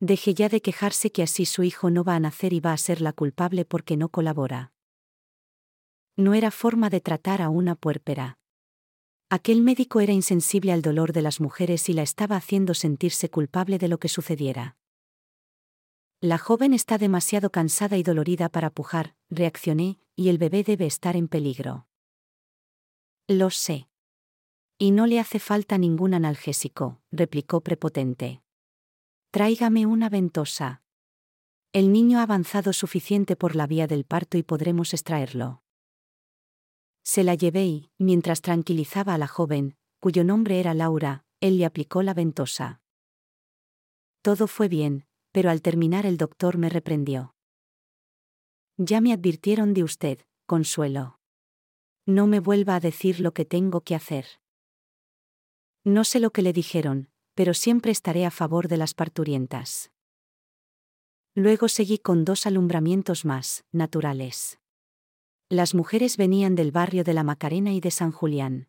Deje 0.00 0.32
ya 0.32 0.48
de 0.48 0.62
quejarse 0.62 1.12
que 1.12 1.22
así 1.22 1.44
su 1.44 1.64
hijo 1.64 1.90
no 1.90 2.02
va 2.02 2.14
a 2.14 2.20
nacer 2.20 2.54
y 2.54 2.60
va 2.60 2.72
a 2.72 2.78
ser 2.78 3.02
la 3.02 3.12
culpable 3.12 3.66
porque 3.66 3.98
no 3.98 4.08
colabora. 4.08 4.72
No 6.16 6.34
era 6.34 6.50
forma 6.50 6.90
de 6.90 7.00
tratar 7.00 7.40
a 7.40 7.48
una 7.48 7.74
puérpera. 7.74 8.38
Aquel 9.30 9.62
médico 9.62 10.00
era 10.00 10.12
insensible 10.12 10.72
al 10.72 10.82
dolor 10.82 11.14
de 11.14 11.22
las 11.22 11.40
mujeres 11.40 11.88
y 11.88 11.94
la 11.94 12.02
estaba 12.02 12.36
haciendo 12.36 12.74
sentirse 12.74 13.30
culpable 13.30 13.78
de 13.78 13.88
lo 13.88 13.98
que 13.98 14.08
sucediera. 14.08 14.76
La 16.20 16.36
joven 16.36 16.74
está 16.74 16.98
demasiado 16.98 17.50
cansada 17.50 17.96
y 17.96 18.02
dolorida 18.02 18.50
para 18.50 18.68
pujar, 18.68 19.16
reaccioné, 19.30 19.98
y 20.14 20.28
el 20.28 20.36
bebé 20.36 20.62
debe 20.62 20.86
estar 20.86 21.16
en 21.16 21.28
peligro. 21.28 21.86
Lo 23.26 23.48
sé. 23.48 23.88
Y 24.78 24.90
no 24.90 25.06
le 25.06 25.18
hace 25.18 25.38
falta 25.38 25.78
ningún 25.78 26.12
analgésico, 26.12 27.00
replicó 27.10 27.62
prepotente. 27.62 28.42
Tráigame 29.30 29.86
una 29.86 30.10
ventosa. 30.10 30.82
El 31.72 31.90
niño 31.90 32.18
ha 32.18 32.24
avanzado 32.24 32.74
suficiente 32.74 33.34
por 33.34 33.56
la 33.56 33.66
vía 33.66 33.86
del 33.86 34.04
parto 34.04 34.36
y 34.36 34.42
podremos 34.42 34.92
extraerlo. 34.92 35.61
Se 37.02 37.24
la 37.24 37.34
llevé 37.34 37.64
y, 37.64 37.90
mientras 37.98 38.42
tranquilizaba 38.42 39.14
a 39.14 39.18
la 39.18 39.28
joven, 39.28 39.76
cuyo 40.00 40.24
nombre 40.24 40.60
era 40.60 40.74
Laura, 40.74 41.24
él 41.40 41.58
le 41.58 41.64
aplicó 41.64 42.02
la 42.02 42.14
ventosa. 42.14 42.80
Todo 44.22 44.46
fue 44.46 44.68
bien, 44.68 45.06
pero 45.32 45.50
al 45.50 45.62
terminar 45.62 46.06
el 46.06 46.16
doctor 46.16 46.58
me 46.58 46.68
reprendió. 46.68 47.34
Ya 48.76 49.00
me 49.00 49.12
advirtieron 49.12 49.74
de 49.74 49.82
usted, 49.82 50.20
Consuelo. 50.46 51.18
No 52.06 52.26
me 52.26 52.40
vuelva 52.40 52.76
a 52.76 52.80
decir 52.80 53.20
lo 53.20 53.32
que 53.32 53.44
tengo 53.44 53.82
que 53.82 53.94
hacer. 53.94 54.26
No 55.84 56.04
sé 56.04 56.20
lo 56.20 56.30
que 56.30 56.42
le 56.42 56.52
dijeron, 56.52 57.08
pero 57.34 57.54
siempre 57.54 57.90
estaré 57.90 58.24
a 58.26 58.30
favor 58.30 58.68
de 58.68 58.76
las 58.76 58.94
parturientas. 58.94 59.90
Luego 61.34 61.68
seguí 61.68 61.98
con 61.98 62.24
dos 62.24 62.46
alumbramientos 62.46 63.24
más, 63.24 63.64
naturales. 63.72 64.61
Las 65.52 65.74
mujeres 65.74 66.16
venían 66.16 66.54
del 66.54 66.72
barrio 66.72 67.04
de 67.04 67.12
la 67.12 67.24
Macarena 67.24 67.74
y 67.74 67.80
de 67.80 67.90
San 67.90 68.10
Julián 68.10 68.68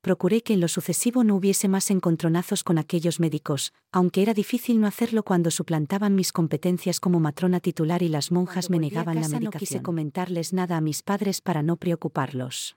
procuré 0.00 0.42
que 0.42 0.52
en 0.52 0.60
lo 0.60 0.68
sucesivo 0.68 1.24
no 1.24 1.34
hubiese 1.34 1.66
más 1.66 1.90
encontronazos 1.90 2.62
con 2.62 2.76
aquellos 2.76 3.20
médicos, 3.20 3.72
aunque 3.90 4.20
era 4.20 4.34
difícil 4.34 4.78
no 4.78 4.86
hacerlo 4.86 5.22
cuando 5.22 5.50
suplantaban 5.50 6.14
mis 6.14 6.30
competencias 6.30 7.00
como 7.00 7.20
matrona 7.20 7.58
titular 7.58 8.02
y 8.02 8.08
las 8.08 8.30
monjas 8.30 8.68
me 8.68 8.78
negaban 8.78 9.16
la 9.16 9.28
medicación. 9.28 9.44
No 9.44 9.58
quise 9.58 9.82
comentarles 9.82 10.52
nada 10.52 10.76
a 10.76 10.82
mis 10.82 11.02
padres 11.02 11.40
para 11.40 11.62
no 11.62 11.76
preocuparlos. 11.76 12.76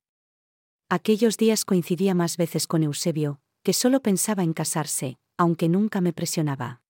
Aquellos 0.87 1.35
días 1.35 1.65
coincidía 1.65 2.13
más 2.15 2.37
veces 2.37 2.65
con 2.65 2.83
Eusebio, 2.83 3.41
que 3.61 3.73
solo 3.73 4.01
pensaba 4.01 4.43
en 4.43 4.53
casarse, 4.53 5.17
aunque 5.37 5.67
nunca 5.67 5.99
me 5.99 6.13
presionaba. 6.13 6.81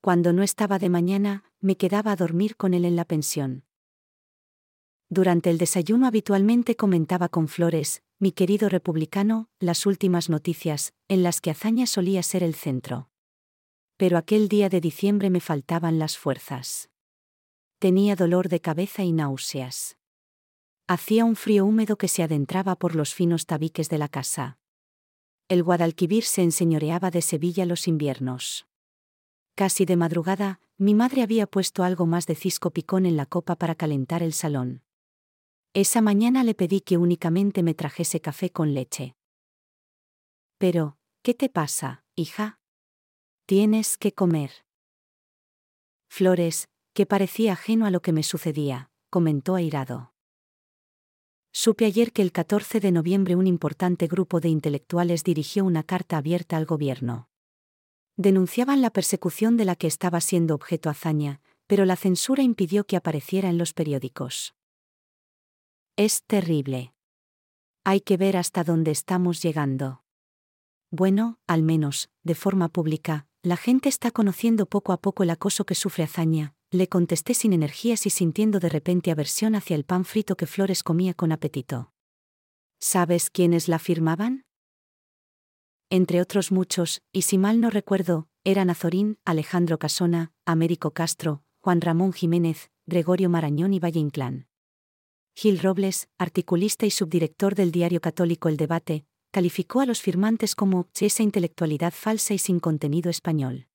Cuando 0.00 0.32
no 0.32 0.44
estaba 0.44 0.78
de 0.78 0.88
mañana, 0.88 1.42
me 1.60 1.76
quedaba 1.76 2.12
a 2.12 2.16
dormir 2.16 2.56
con 2.56 2.74
él 2.74 2.84
en 2.84 2.94
la 2.94 3.04
pensión. 3.04 3.64
Durante 5.10 5.48
el 5.48 5.56
desayuno 5.56 6.06
habitualmente 6.06 6.76
comentaba 6.76 7.28
con 7.28 7.48
Flores, 7.48 8.02
mi 8.18 8.32
querido 8.32 8.68
republicano, 8.68 9.48
las 9.58 9.86
últimas 9.86 10.28
noticias, 10.28 10.92
en 11.08 11.22
las 11.22 11.40
que 11.40 11.50
Azaña 11.50 11.86
solía 11.86 12.22
ser 12.22 12.42
el 12.42 12.54
centro. 12.54 13.08
Pero 13.96 14.18
aquel 14.18 14.48
día 14.48 14.68
de 14.68 14.80
diciembre 14.80 15.30
me 15.30 15.40
faltaban 15.40 15.98
las 15.98 16.18
fuerzas. 16.18 16.90
Tenía 17.78 18.16
dolor 18.16 18.48
de 18.48 18.60
cabeza 18.60 19.02
y 19.02 19.12
náuseas. 19.12 19.96
Hacía 20.86 21.24
un 21.24 21.36
frío 21.36 21.64
húmedo 21.64 21.96
que 21.96 22.08
se 22.08 22.22
adentraba 22.22 22.76
por 22.76 22.94
los 22.94 23.14
finos 23.14 23.46
tabiques 23.46 23.88
de 23.88 23.98
la 23.98 24.08
casa. 24.08 24.58
El 25.48 25.62
Guadalquivir 25.62 26.24
se 26.24 26.42
enseñoreaba 26.42 27.10
de 27.10 27.22
Sevilla 27.22 27.64
los 27.64 27.88
inviernos. 27.88 28.66
Casi 29.54 29.86
de 29.86 29.96
madrugada, 29.96 30.60
mi 30.76 30.94
madre 30.94 31.22
había 31.22 31.46
puesto 31.46 31.82
algo 31.82 32.04
más 32.04 32.26
de 32.26 32.34
cisco 32.34 32.70
picón 32.70 33.06
en 33.06 33.16
la 33.16 33.26
copa 33.26 33.56
para 33.56 33.74
calentar 33.74 34.22
el 34.22 34.32
salón. 34.32 34.82
Esa 35.74 36.00
mañana 36.00 36.44
le 36.44 36.54
pedí 36.54 36.80
que 36.80 36.96
únicamente 36.96 37.62
me 37.62 37.74
trajese 37.74 38.20
café 38.20 38.50
con 38.50 38.74
leche. 38.74 39.14
Pero, 40.56 40.98
¿qué 41.22 41.34
te 41.34 41.48
pasa, 41.48 42.04
hija? 42.16 42.58
Tienes 43.46 43.96
que 43.96 44.12
comer. 44.12 44.50
Flores, 46.08 46.68
que 46.94 47.06
parecía 47.06 47.52
ajeno 47.52 47.86
a 47.86 47.90
lo 47.90 48.02
que 48.02 48.12
me 48.12 48.22
sucedía, 48.22 48.90
comentó 49.10 49.54
airado. 49.54 50.12
Supe 51.52 51.84
ayer 51.84 52.12
que 52.12 52.22
el 52.22 52.32
14 52.32 52.80
de 52.80 52.92
noviembre 52.92 53.36
un 53.36 53.46
importante 53.46 54.06
grupo 54.06 54.40
de 54.40 54.48
intelectuales 54.48 55.22
dirigió 55.22 55.64
una 55.64 55.82
carta 55.82 56.16
abierta 56.16 56.56
al 56.56 56.66
gobierno. 56.66 57.28
Denunciaban 58.16 58.82
la 58.82 58.90
persecución 58.90 59.56
de 59.56 59.64
la 59.64 59.76
que 59.76 59.86
estaba 59.86 60.20
siendo 60.20 60.54
objeto 60.54 60.90
hazaña, 60.90 61.40
pero 61.66 61.84
la 61.84 61.96
censura 61.96 62.42
impidió 62.42 62.84
que 62.84 62.96
apareciera 62.96 63.48
en 63.48 63.58
los 63.58 63.74
periódicos. 63.74 64.54
Es 65.98 66.22
terrible. 66.22 66.94
Hay 67.82 68.02
que 68.02 68.16
ver 68.16 68.36
hasta 68.36 68.62
dónde 68.62 68.92
estamos 68.92 69.42
llegando. 69.42 70.04
Bueno, 70.92 71.40
al 71.48 71.64
menos, 71.64 72.08
de 72.22 72.36
forma 72.36 72.68
pública, 72.68 73.26
la 73.42 73.56
gente 73.56 73.88
está 73.88 74.12
conociendo 74.12 74.66
poco 74.66 74.92
a 74.92 75.00
poco 75.00 75.24
el 75.24 75.30
acoso 75.30 75.66
que 75.66 75.74
sufre 75.74 76.04
Azaña, 76.04 76.54
le 76.70 76.88
contesté 76.88 77.34
sin 77.34 77.52
energías 77.52 78.06
y 78.06 78.10
sintiendo 78.10 78.60
de 78.60 78.68
repente 78.68 79.10
aversión 79.10 79.56
hacia 79.56 79.74
el 79.74 79.82
pan 79.82 80.04
frito 80.04 80.36
que 80.36 80.46
Flores 80.46 80.84
comía 80.84 81.14
con 81.14 81.32
apetito. 81.32 81.92
¿Sabes 82.78 83.28
quiénes 83.28 83.66
la 83.66 83.80
firmaban? 83.80 84.44
Entre 85.90 86.20
otros 86.20 86.52
muchos, 86.52 87.02
y 87.10 87.22
si 87.22 87.38
mal 87.38 87.60
no 87.60 87.70
recuerdo, 87.70 88.28
eran 88.44 88.70
Azorín, 88.70 89.18
Alejandro 89.24 89.80
Casona, 89.80 90.32
Américo 90.46 90.92
Castro, 90.92 91.42
Juan 91.60 91.80
Ramón 91.80 92.12
Jiménez, 92.12 92.70
Gregorio 92.86 93.28
Marañón 93.28 93.74
y 93.74 93.80
Valle 93.80 93.98
Inclán. 93.98 94.47
Gil 95.40 95.60
Robles, 95.60 96.08
articulista 96.18 96.84
y 96.84 96.90
subdirector 96.90 97.54
del 97.54 97.70
diario 97.70 98.00
católico 98.00 98.48
El 98.48 98.56
Debate, 98.56 99.04
calificó 99.30 99.80
a 99.80 99.86
los 99.86 100.02
firmantes 100.02 100.56
como 100.56 100.88
esa 100.98 101.22
intelectualidad 101.22 101.92
falsa 101.92 102.34
y 102.34 102.38
sin 102.38 102.58
contenido 102.58 103.08
español. 103.08 103.68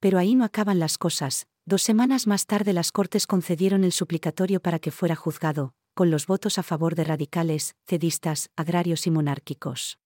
Pero 0.00 0.18
ahí 0.18 0.34
no 0.34 0.44
acaban 0.44 0.80
las 0.80 0.98
cosas. 0.98 1.46
Dos 1.64 1.82
semanas 1.82 2.26
más 2.26 2.46
tarde 2.46 2.72
las 2.72 2.90
Cortes 2.90 3.28
concedieron 3.28 3.84
el 3.84 3.92
suplicatorio 3.92 4.60
para 4.60 4.80
que 4.80 4.90
fuera 4.90 5.14
juzgado, 5.14 5.72
con 5.94 6.10
los 6.10 6.26
votos 6.26 6.58
a 6.58 6.64
favor 6.64 6.96
de 6.96 7.04
radicales, 7.04 7.76
cedistas, 7.86 8.50
agrarios 8.56 9.06
y 9.06 9.12
monárquicos. 9.12 10.00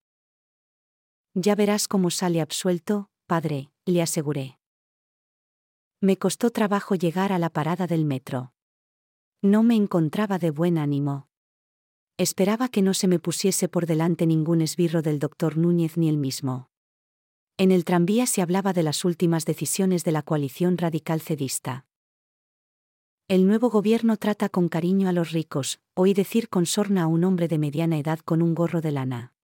Ya 1.33 1.55
verás 1.55 1.89
cómo 1.89 2.11
sale 2.11 2.43
absuelto, 2.43 3.09
padre, 3.27 3.71
le 3.87 4.03
aseguré. 4.03 4.59
Me 6.03 6.19
costó 6.19 6.51
trabajo 6.51 6.97
llegar 6.97 7.33
a 7.33 7.39
la 7.39 7.49
parada 7.49 7.87
del 7.87 8.05
metro. 8.05 8.53
No 9.43 9.63
me 9.63 9.75
encontraba 9.75 10.39
de 10.39 10.51
buen 10.51 10.79
ánimo. 10.79 11.29
Esperaba 12.17 12.69
que 12.69 12.81
no 12.81 12.95
se 12.95 13.07
me 13.07 13.19
pusiese 13.19 13.69
por 13.69 13.85
delante 13.85 14.27
ningún 14.27 14.63
esbirro 14.63 15.03
del 15.03 15.19
doctor 15.19 15.59
Núñez 15.59 15.99
ni 15.99 16.09
el 16.09 16.17
mismo. 16.17 16.71
En 17.59 17.71
el 17.71 17.85
tranvía 17.85 18.27
se 18.27 18.41
hablaba 18.41 18.73
de 18.73 18.83
las 18.83 19.05
últimas 19.05 19.45
decisiones 19.45 20.05
de 20.05 20.13
la 20.13 20.23
coalición 20.23 20.79
radical 20.79 21.21
cedista. 21.21 21.85
El 23.29 23.47
nuevo 23.47 23.69
gobierno 23.69 24.17
trata 24.17 24.49
con 24.49 24.69
cariño 24.69 25.09
a 25.09 25.13
los 25.13 25.33
ricos, 25.33 25.81
oí 25.95 26.15
decir 26.15 26.49
con 26.49 26.65
sorna 26.65 27.03
a 27.03 27.07
un 27.07 27.25
hombre 27.25 27.49
de 27.49 27.59
mediana 27.59 27.99
edad 27.99 28.21
con 28.21 28.41
un 28.41 28.55
gorro 28.55 28.81
de 28.81 28.93
lana. 28.93 29.35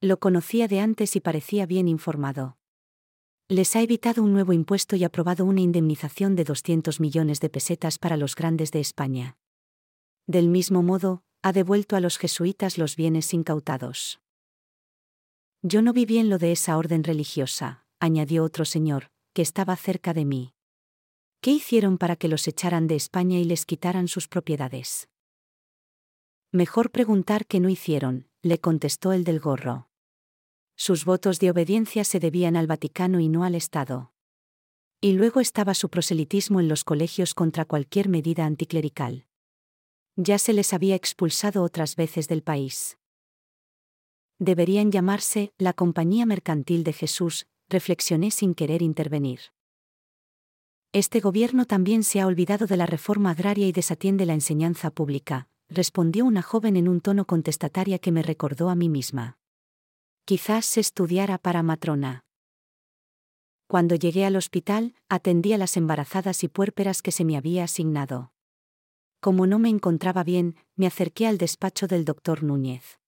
Lo 0.00 0.18
conocía 0.18 0.68
de 0.68 0.80
antes 0.80 1.14
y 1.14 1.20
parecía 1.20 1.66
bien 1.66 1.86
informado. 1.86 2.56
Les 3.48 3.76
ha 3.76 3.82
evitado 3.82 4.22
un 4.22 4.32
nuevo 4.32 4.54
impuesto 4.54 4.96
y 4.96 5.04
aprobado 5.04 5.44
una 5.44 5.60
indemnización 5.60 6.34
de 6.34 6.44
200 6.44 6.98
millones 6.98 7.40
de 7.40 7.50
pesetas 7.50 7.98
para 7.98 8.16
los 8.16 8.36
grandes 8.36 8.70
de 8.70 8.80
España. 8.80 9.36
Del 10.26 10.48
mismo 10.48 10.82
modo, 10.82 11.22
ha 11.42 11.52
devuelto 11.52 11.94
a 11.94 12.00
los 12.00 12.16
jesuitas 12.16 12.78
los 12.78 12.96
bienes 12.96 13.34
incautados. 13.34 14.18
Yo 15.60 15.82
no 15.82 15.92
vi 15.92 16.06
bien 16.06 16.30
lo 16.30 16.38
de 16.38 16.52
esa 16.52 16.78
orden 16.78 17.04
religiosa, 17.04 17.84
añadió 18.00 18.44
otro 18.44 18.64
señor, 18.64 19.10
que 19.34 19.42
estaba 19.42 19.76
cerca 19.76 20.14
de 20.14 20.24
mí. 20.24 20.54
¿Qué 21.42 21.50
hicieron 21.50 21.98
para 21.98 22.16
que 22.16 22.28
los 22.28 22.48
echaran 22.48 22.86
de 22.86 22.96
España 22.96 23.38
y 23.38 23.44
les 23.44 23.66
quitaran 23.66 24.08
sus 24.08 24.26
propiedades? 24.26 25.10
Mejor 26.50 26.90
preguntar 26.90 27.44
qué 27.44 27.60
no 27.60 27.68
hicieron, 27.68 28.26
le 28.40 28.58
contestó 28.58 29.12
el 29.12 29.24
del 29.24 29.38
gorro. 29.38 29.90
Sus 30.76 31.04
votos 31.04 31.38
de 31.38 31.50
obediencia 31.50 32.04
se 32.04 32.20
debían 32.20 32.56
al 32.56 32.66
Vaticano 32.66 33.20
y 33.20 33.28
no 33.28 33.44
al 33.44 33.54
Estado. 33.54 34.12
Y 35.00 35.12
luego 35.12 35.40
estaba 35.40 35.74
su 35.74 35.88
proselitismo 35.88 36.60
en 36.60 36.68
los 36.68 36.82
colegios 36.82 37.34
contra 37.34 37.64
cualquier 37.64 38.08
medida 38.08 38.44
anticlerical. 38.44 39.26
Ya 40.16 40.38
se 40.38 40.52
les 40.52 40.72
había 40.72 40.94
expulsado 40.94 41.62
otras 41.62 41.96
veces 41.96 42.28
del 42.28 42.42
país. 42.42 42.98
Deberían 44.38 44.90
llamarse 44.90 45.52
la 45.58 45.72
Compañía 45.72 46.26
Mercantil 46.26 46.84
de 46.84 46.92
Jesús, 46.92 47.46
reflexioné 47.68 48.30
sin 48.30 48.54
querer 48.54 48.82
intervenir. 48.82 49.40
Este 50.92 51.20
gobierno 51.20 51.64
también 51.64 52.04
se 52.04 52.20
ha 52.20 52.26
olvidado 52.26 52.66
de 52.66 52.76
la 52.76 52.86
reforma 52.86 53.30
agraria 53.30 53.66
y 53.66 53.72
desatiende 53.72 54.26
la 54.26 54.34
enseñanza 54.34 54.90
pública, 54.90 55.48
respondió 55.68 56.24
una 56.24 56.42
joven 56.42 56.76
en 56.76 56.88
un 56.88 57.00
tono 57.00 57.26
contestataria 57.26 57.98
que 57.98 58.12
me 58.12 58.22
recordó 58.22 58.70
a 58.70 58.74
mí 58.74 58.88
misma. 58.88 59.38
Quizás 60.26 60.64
se 60.64 60.80
estudiara 60.80 61.36
para 61.36 61.62
matrona. 61.62 62.24
Cuando 63.66 63.94
llegué 63.94 64.24
al 64.24 64.36
hospital, 64.36 64.94
atendí 65.10 65.52
a 65.52 65.58
las 65.58 65.76
embarazadas 65.76 66.44
y 66.44 66.48
puérperas 66.48 67.02
que 67.02 67.12
se 67.12 67.26
me 67.26 67.36
había 67.36 67.64
asignado. 67.64 68.32
Como 69.20 69.46
no 69.46 69.58
me 69.58 69.68
encontraba 69.68 70.24
bien, 70.24 70.56
me 70.76 70.86
acerqué 70.86 71.26
al 71.26 71.36
despacho 71.36 71.88
del 71.88 72.06
doctor 72.06 72.42
Núñez. 72.42 72.98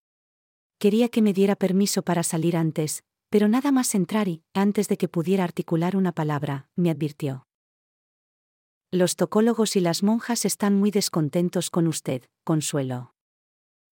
Quería 0.79 1.09
que 1.09 1.23
me 1.23 1.33
diera 1.33 1.57
permiso 1.57 2.03
para 2.03 2.23
salir 2.23 2.55
antes, 2.55 3.03
pero 3.31 3.49
nada 3.49 3.73
más 3.73 3.95
entrar 3.95 4.29
y, 4.29 4.43
antes 4.53 4.89
de 4.89 4.99
que 4.99 5.09
pudiera 5.09 5.45
articular 5.45 5.97
una 5.97 6.13
palabra, 6.13 6.69
me 6.77 6.91
advirtió. 6.91 7.47
Los 8.91 9.17
tocólogos 9.17 9.75
y 9.77 9.81
las 9.81 10.03
monjas 10.03 10.45
están 10.45 10.75
muy 10.75 10.91
descontentos 10.91 11.71
con 11.71 11.87
usted, 11.87 12.25
Consuelo. 12.45 13.15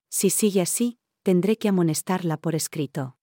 Si 0.09 0.29
sigue 0.29 0.61
así, 0.61 0.99
tendré 1.25 1.57
que 1.57 1.67
amonestarla 1.67 2.37
por 2.37 2.53
escrito. 2.55 3.17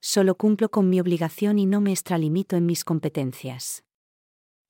Solo 0.00 0.34
cumplo 0.34 0.68
con 0.68 0.90
mi 0.90 1.00
obligación 1.00 1.58
y 1.58 1.64
no 1.64 1.80
me 1.80 1.92
extralimito 1.92 2.56
en 2.56 2.66
mis 2.66 2.84
competencias. 2.84 3.84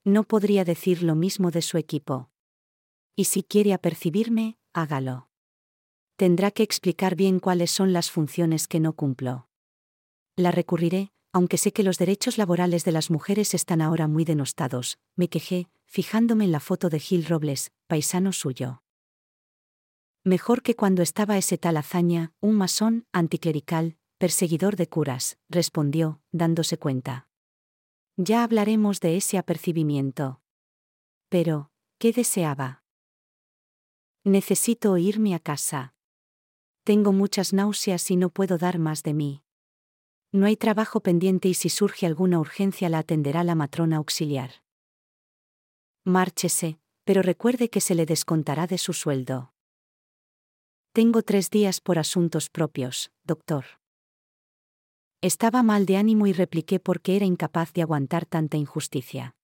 No 0.04 0.22
podría 0.22 0.64
decir 0.64 1.02
lo 1.02 1.14
mismo 1.16 1.50
de 1.50 1.62
su 1.62 1.78
equipo 1.78 2.30
y 3.16 3.24
si 3.24 3.42
quiere 3.42 3.72
apercibirme, 3.72 4.58
hágalo. 4.74 5.30
Tendrá 6.16 6.50
que 6.50 6.62
explicar 6.62 7.16
bien 7.16 7.40
cuáles 7.40 7.70
son 7.70 7.92
las 7.92 8.10
funciones 8.10 8.68
que 8.68 8.78
no 8.78 8.92
cumplo. 8.92 9.48
La 10.36 10.50
recurriré, 10.50 11.12
aunque 11.32 11.56
sé 11.56 11.72
que 11.72 11.82
los 11.82 11.96
derechos 11.96 12.36
laborales 12.36 12.84
de 12.84 12.92
las 12.92 13.10
mujeres 13.10 13.54
están 13.54 13.80
ahora 13.80 14.06
muy 14.06 14.24
denostados, 14.24 14.98
me 15.16 15.28
quejé, 15.28 15.68
fijándome 15.86 16.44
en 16.44 16.52
la 16.52 16.60
foto 16.60 16.90
de 16.90 17.00
Gil 17.00 17.24
Robles, 17.24 17.72
paisano 17.86 18.32
suyo. 18.32 18.82
Mejor 20.26 20.64
que 20.64 20.74
cuando 20.74 21.04
estaba 21.04 21.38
ese 21.38 21.56
tal 21.56 21.76
hazaña, 21.76 22.32
un 22.40 22.56
masón, 22.56 23.06
anticlerical, 23.12 23.96
perseguidor 24.18 24.74
de 24.74 24.88
curas, 24.88 25.38
respondió, 25.48 26.20
dándose 26.32 26.78
cuenta. 26.78 27.28
Ya 28.16 28.42
hablaremos 28.42 28.98
de 28.98 29.16
ese 29.16 29.38
apercibimiento. 29.38 30.40
Pero, 31.28 31.70
¿qué 31.98 32.12
deseaba? 32.12 32.82
Necesito 34.24 34.98
irme 34.98 35.32
a 35.32 35.38
casa. 35.38 35.94
Tengo 36.82 37.12
muchas 37.12 37.52
náuseas 37.52 38.10
y 38.10 38.16
no 38.16 38.30
puedo 38.30 38.58
dar 38.58 38.80
más 38.80 39.04
de 39.04 39.14
mí. 39.14 39.44
No 40.32 40.46
hay 40.46 40.56
trabajo 40.56 40.98
pendiente 40.98 41.46
y 41.46 41.54
si 41.54 41.68
surge 41.68 42.04
alguna 42.04 42.40
urgencia 42.40 42.88
la 42.88 42.98
atenderá 42.98 43.44
la 43.44 43.54
matrona 43.54 43.98
auxiliar. 43.98 44.64
Márchese, 46.02 46.80
pero 47.04 47.22
recuerde 47.22 47.70
que 47.70 47.80
se 47.80 47.94
le 47.94 48.06
descontará 48.06 48.66
de 48.66 48.78
su 48.78 48.92
sueldo. 48.92 49.52
Tengo 50.96 51.20
tres 51.20 51.50
días 51.50 51.82
por 51.82 51.98
asuntos 51.98 52.48
propios, 52.48 53.10
doctor. 53.22 53.66
Estaba 55.20 55.62
mal 55.62 55.84
de 55.84 55.98
ánimo 55.98 56.26
y 56.26 56.32
repliqué 56.32 56.80
porque 56.80 57.16
era 57.16 57.26
incapaz 57.26 57.74
de 57.74 57.82
aguantar 57.82 58.24
tanta 58.24 58.56
injusticia. 58.56 59.36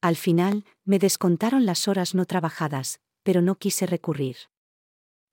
Al 0.00 0.16
final, 0.16 0.64
me 0.86 0.98
descontaron 0.98 1.66
las 1.66 1.86
horas 1.86 2.14
no 2.14 2.24
trabajadas, 2.24 3.02
pero 3.24 3.42
no 3.42 3.56
quise 3.56 3.84
recurrir. 3.84 4.36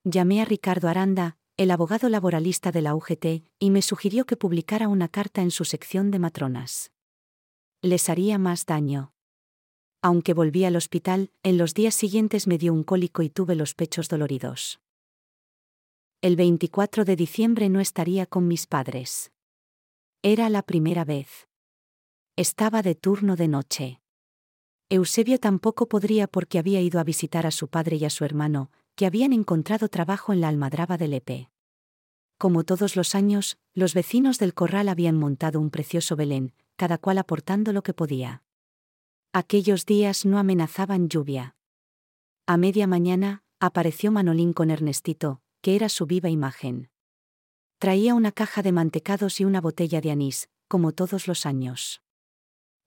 Llamé 0.04 0.42
a 0.42 0.46
Ricardo 0.46 0.90
Aranda, 0.90 1.38
el 1.56 1.72
abogado 1.72 2.10
laboralista 2.10 2.74
de 2.74 2.82
la 2.82 2.94
UGT, 2.94 3.46
y 3.60 3.70
me 3.70 3.82
sugirió 3.82 4.26
que 4.26 4.36
publicara 4.36 4.90
una 4.90 5.08
carta 5.08 5.42
en 5.42 5.52
su 5.52 5.64
sección 5.64 6.12
de 6.12 6.20
matronas. 6.20 6.92
Les 7.82 8.10
haría 8.10 8.38
más 8.38 8.66
daño. 8.66 9.13
Aunque 10.06 10.34
volví 10.34 10.66
al 10.66 10.76
hospital, 10.76 11.32
en 11.44 11.58
los 11.58 11.74
días 11.74 11.96
siguientes 11.96 12.46
me 12.46 12.58
dio 12.58 12.74
un 12.74 12.84
cólico 12.84 13.22
y 13.22 13.30
tuve 13.30 13.56
los 13.56 13.74
pechos 13.74 14.10
doloridos. 14.10 14.82
El 16.22 16.36
24 16.36 17.06
de 17.06 17.16
diciembre 17.16 17.70
no 17.70 17.80
estaría 17.80 18.26
con 18.26 18.46
mis 18.46 18.68
padres. 18.68 19.32
Era 20.22 20.50
la 20.50 20.62
primera 20.62 21.06
vez. 21.06 21.48
Estaba 22.36 22.82
de 22.82 22.96
turno 22.96 23.38
de 23.38 23.48
noche. 23.48 24.02
Eusebio 24.90 25.40
tampoco 25.40 25.88
podría 25.88 26.28
porque 26.28 26.60
había 26.60 26.82
ido 26.82 27.00
a 27.00 27.06
visitar 27.06 27.48
a 27.48 27.52
su 27.52 27.70
padre 27.70 27.96
y 27.96 28.04
a 28.04 28.10
su 28.10 28.26
hermano, 28.26 28.72
que 28.96 29.06
habían 29.06 29.32
encontrado 29.32 29.88
trabajo 29.88 30.34
en 30.34 30.42
la 30.42 30.50
almadraba 30.50 30.98
de 30.98 31.08
Lepe. 31.08 31.50
Como 32.38 32.66
todos 32.66 32.98
los 32.98 33.16
años, 33.16 33.58
los 33.74 33.94
vecinos 33.94 34.38
del 34.38 34.54
corral 34.54 34.90
habían 34.90 35.18
montado 35.18 35.62
un 35.62 35.70
precioso 35.70 36.18
Belén, 36.18 36.52
cada 36.76 36.98
cual 36.98 37.20
aportando 37.20 37.72
lo 37.72 37.84
que 37.84 37.94
podía. 37.94 38.43
Aquellos 39.36 39.88
días 39.88 40.28
no 40.28 40.38
amenazaban 40.38 41.10
lluvia. 41.10 41.56
A 42.46 42.56
media 42.56 42.86
mañana, 42.86 43.42
apareció 43.60 44.12
Manolín 44.12 44.54
con 44.54 44.70
Ernestito, 44.70 45.42
que 45.62 45.76
era 45.76 45.90
su 45.90 46.06
viva 46.06 46.30
imagen. 46.30 46.92
Traía 47.80 48.14
una 48.14 48.32
caja 48.32 48.62
de 48.62 48.72
mantecados 48.72 49.40
y 49.40 49.46
una 49.46 49.60
botella 49.60 50.02
de 50.02 50.12
anís, 50.12 50.50
como 50.68 50.92
todos 50.92 51.28
los 51.28 51.48
años. 51.48 52.04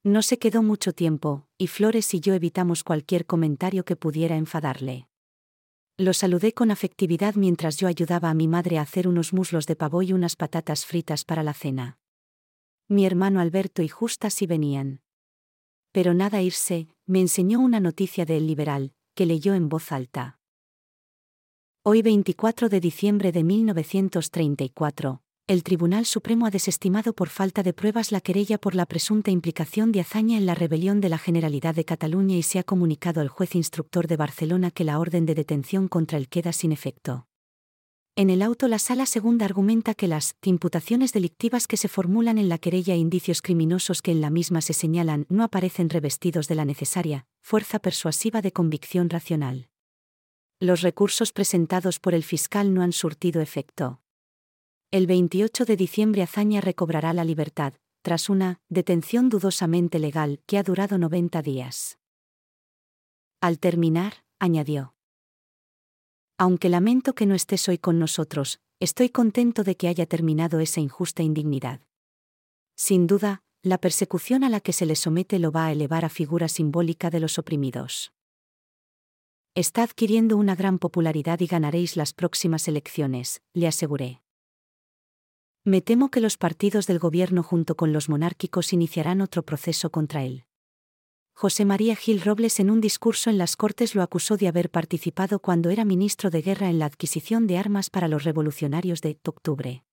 No 0.05 0.23
se 0.23 0.39
quedó 0.39 0.63
mucho 0.63 0.93
tiempo, 0.93 1.49
y 1.59 1.67
Flores 1.67 2.15
y 2.15 2.21
yo 2.21 2.33
evitamos 2.33 2.85
cualquier 2.85 3.27
comentario 3.27 3.85
que 3.85 3.97
pudiera 3.97 4.37
enfadarle. 4.37 5.09
Lo 5.97 6.13
saludé 6.13 6.53
con 6.53 6.71
afectividad 6.71 7.35
mientras 7.35 7.77
yo 7.79 7.89
ayudaba 7.89 8.31
a 8.31 8.35
mi 8.35 8.47
madre 8.47 8.79
a 8.79 8.83
hacer 8.83 9.09
unos 9.09 9.33
muslos 9.33 9.67
de 9.67 9.75
pavo 9.75 10.01
y 10.03 10.13
unas 10.13 10.37
patatas 10.37 10.87
fritas 10.87 11.25
para 11.25 11.43
la 11.43 11.55
cena. 11.55 11.99
Mi 12.87 13.05
hermano 13.05 13.41
Alberto 13.41 13.83
y 13.83 13.89
Justa 13.89 14.31
sí 14.31 14.47
venían. 14.47 15.01
Pero 15.97 16.13
nada 16.13 16.43
irse, 16.43 16.89
me 17.07 17.21
enseñó 17.21 17.59
una 17.59 17.81
noticia 17.81 18.27
de 18.27 18.37
El 18.37 18.47
Liberal, 18.47 18.93
que 19.15 19.25
leyó 19.25 19.55
en 19.55 19.71
voz 19.71 19.93
alta. 19.93 20.39
Hoy 21.83 22.03
24 22.03 22.69
de 22.69 22.81
diciembre 22.81 23.33
de 23.33 23.43
1934, 23.43 25.23
el 25.47 25.63
Tribunal 25.63 26.05
Supremo 26.05 26.45
ha 26.45 26.51
desestimado 26.51 27.15
por 27.15 27.31
falta 27.31 27.63
de 27.63 27.73
pruebas 27.73 28.13
la 28.13 28.21
querella 28.21 28.59
por 28.59 28.75
la 28.75 28.85
presunta 28.85 29.31
implicación 29.31 29.91
de 29.91 30.01
Azaña 30.01 30.37
en 30.37 30.45
la 30.45 30.55
rebelión 30.55 31.01
de 31.01 31.09
la 31.09 31.17
Generalidad 31.17 31.75
de 31.75 31.87
Cataluña 31.87 32.37
y 32.37 32.43
se 32.43 32.59
ha 32.59 32.63
comunicado 32.63 33.23
al 33.23 33.29
juez 33.29 33.55
instructor 33.55 34.07
de 34.07 34.19
Barcelona 34.19 34.71
que 34.71 34.85
la 34.85 34.99
orden 34.99 35.25
de 35.25 35.35
detención 35.35 35.89
contra 35.89 36.19
él 36.19 36.29
queda 36.29 36.53
sin 36.53 36.73
efecto. 36.73 37.27
En 38.19 38.31
el 38.31 38.41
auto 38.41 38.67
la 38.67 38.79
sala 38.79 39.05
segunda 39.05 39.45
argumenta 39.45 39.93
que 39.93 40.09
las 40.09 40.37
imputaciones 40.43 41.13
delictivas 41.13 41.67
que 41.67 41.77
se 41.77 41.87
formulan 41.87 42.39
en 42.39 42.49
la 42.49 42.57
querella 42.57 42.95
e 42.95 42.97
indicios 42.97 43.43
criminosos 43.43 44.01
que 44.01 44.11
en 44.11 44.23
la 44.23 44.31
misma 44.31 44.63
se 44.63 44.73
señalan 44.73 45.27
no 45.29 45.45
aparecen 45.45 45.91
revestidos 45.91 46.49
de 46.49 46.55
la 46.55 46.65
necesaria 46.65 47.27
fuerza 47.43 47.79
persuasiva 47.79 48.41
de 48.41 48.53
convicción 48.53 49.11
racional. 49.11 49.69
Los 50.61 50.81
recursos 50.81 51.33
presentados 51.33 52.01
por 52.01 52.15
el 52.15 52.23
fiscal 52.25 52.73
no 52.73 52.81
han 52.81 52.93
surtido 52.93 53.43
efecto. 53.43 54.01
El 54.91 55.07
28 55.07 55.67
de 55.67 55.77
diciembre 55.77 56.23
Azaña 56.23 56.63
recobrará 56.63 57.13
la 57.13 57.23
libertad, 57.23 57.75
tras 58.01 58.31
una 58.31 58.63
detención 58.71 59.29
dudosamente 59.29 59.99
legal 59.99 60.41
que 60.47 60.57
ha 60.57 60.63
durado 60.63 60.97
90 60.97 61.43
días. 61.43 61.99
Al 63.43 63.59
terminar, 63.59 64.25
añadió. 64.39 64.96
Aunque 66.39 66.69
lamento 66.69 67.15
que 67.15 67.25
no 67.25 67.35
estés 67.35 67.67
hoy 67.69 67.79
con 67.79 67.99
nosotros, 67.99 68.61
estoy 68.79 69.09
contento 69.09 69.65
de 69.65 69.77
que 69.77 69.89
haya 69.89 70.05
terminado 70.05 70.61
esa 70.61 70.81
injusta 70.81 71.23
indignidad. 71.23 71.81
Sin 72.75 73.07
duda, 73.07 73.43
la 73.63 73.79
persecución 73.79 74.45
a 74.45 74.51
la 74.51 74.61
que 74.61 74.75
se 74.75 74.85
le 74.85 74.97
somete 74.97 75.39
lo 75.39 75.51
va 75.51 75.67
a 75.67 75.73
elevar 75.73 76.05
a 76.05 76.11
figura 76.11 76.49
simbólica 76.49 77.09
de 77.09 77.21
los 77.21 77.39
oprimidos. 77.39 78.13
Está 79.55 79.83
adquiriendo 79.83 80.37
una 80.37 80.55
gran 80.55 80.79
popularidad 80.79 81.41
y 81.41 81.47
ganaréis 81.47 81.97
las 81.97 82.13
próximas 82.13 82.69
elecciones, 82.69 83.41
le 83.55 83.67
aseguré. 83.67 84.21
Me 85.65 85.81
temo 85.81 86.11
que 86.11 86.21
los 86.21 86.37
partidos 86.37 86.87
del 86.87 86.99
gobierno 86.99 87.43
junto 87.43 87.77
con 87.77 87.95
los 87.95 88.11
monárquicos 88.11 88.75
iniciarán 88.75 89.23
otro 89.23 89.43
proceso 89.43 89.91
contra 89.91 90.23
él. 90.23 90.46
José 91.39 91.67
María 91.67 91.97
Gil 91.97 92.23
Robles 92.23 92.61
en 92.61 92.71
un 92.71 92.81
discurso 92.81 93.29
en 93.29 93.37
las 93.37 93.57
Cortes 93.57 93.95
lo 93.95 94.01
acusó 94.01 94.39
de 94.39 94.49
haber 94.49 94.71
participado 94.71 95.39
cuando 95.39 95.69
era 95.69 95.85
ministro 95.85 96.31
de 96.31 96.41
Guerra 96.41 96.71
en 96.71 96.79
la 96.79 96.87
adquisición 96.87 97.47
de 97.47 97.59
armas 97.59 97.91
para 97.91 98.09
los 98.09 98.25
revolucionarios 98.25 99.03
de 99.03 99.21
octubre. 99.23 99.85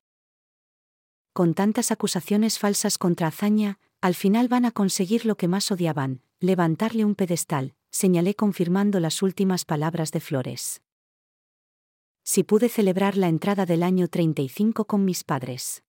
Con 1.34 1.54
tantas 1.54 1.92
acusaciones 1.92 2.60
falsas 2.60 2.98
contra 2.98 3.28
Azaña, 3.28 3.78
al 4.00 4.16
final 4.16 4.48
van 4.48 4.64
a 4.64 4.72
conseguir 4.72 5.26
lo 5.26 5.36
que 5.36 5.50
más 5.50 5.70
odiaban, 5.70 6.22
levantarle 6.40 7.04
un 7.04 7.14
pedestal, 7.14 7.76
señalé 7.92 8.36
confirmando 8.36 9.02
las 9.02 9.22
últimas 9.22 9.66
palabras 9.66 10.14
de 10.14 10.22
Flores. 10.22 10.82
Si 12.24 12.44
pude 12.44 12.70
celebrar 12.70 13.18
la 13.18 13.28
entrada 13.28 13.66
del 13.66 13.84
año 13.84 14.08
35 14.08 14.86
con 14.86 15.04
mis 15.04 15.26
padres. 15.26 15.84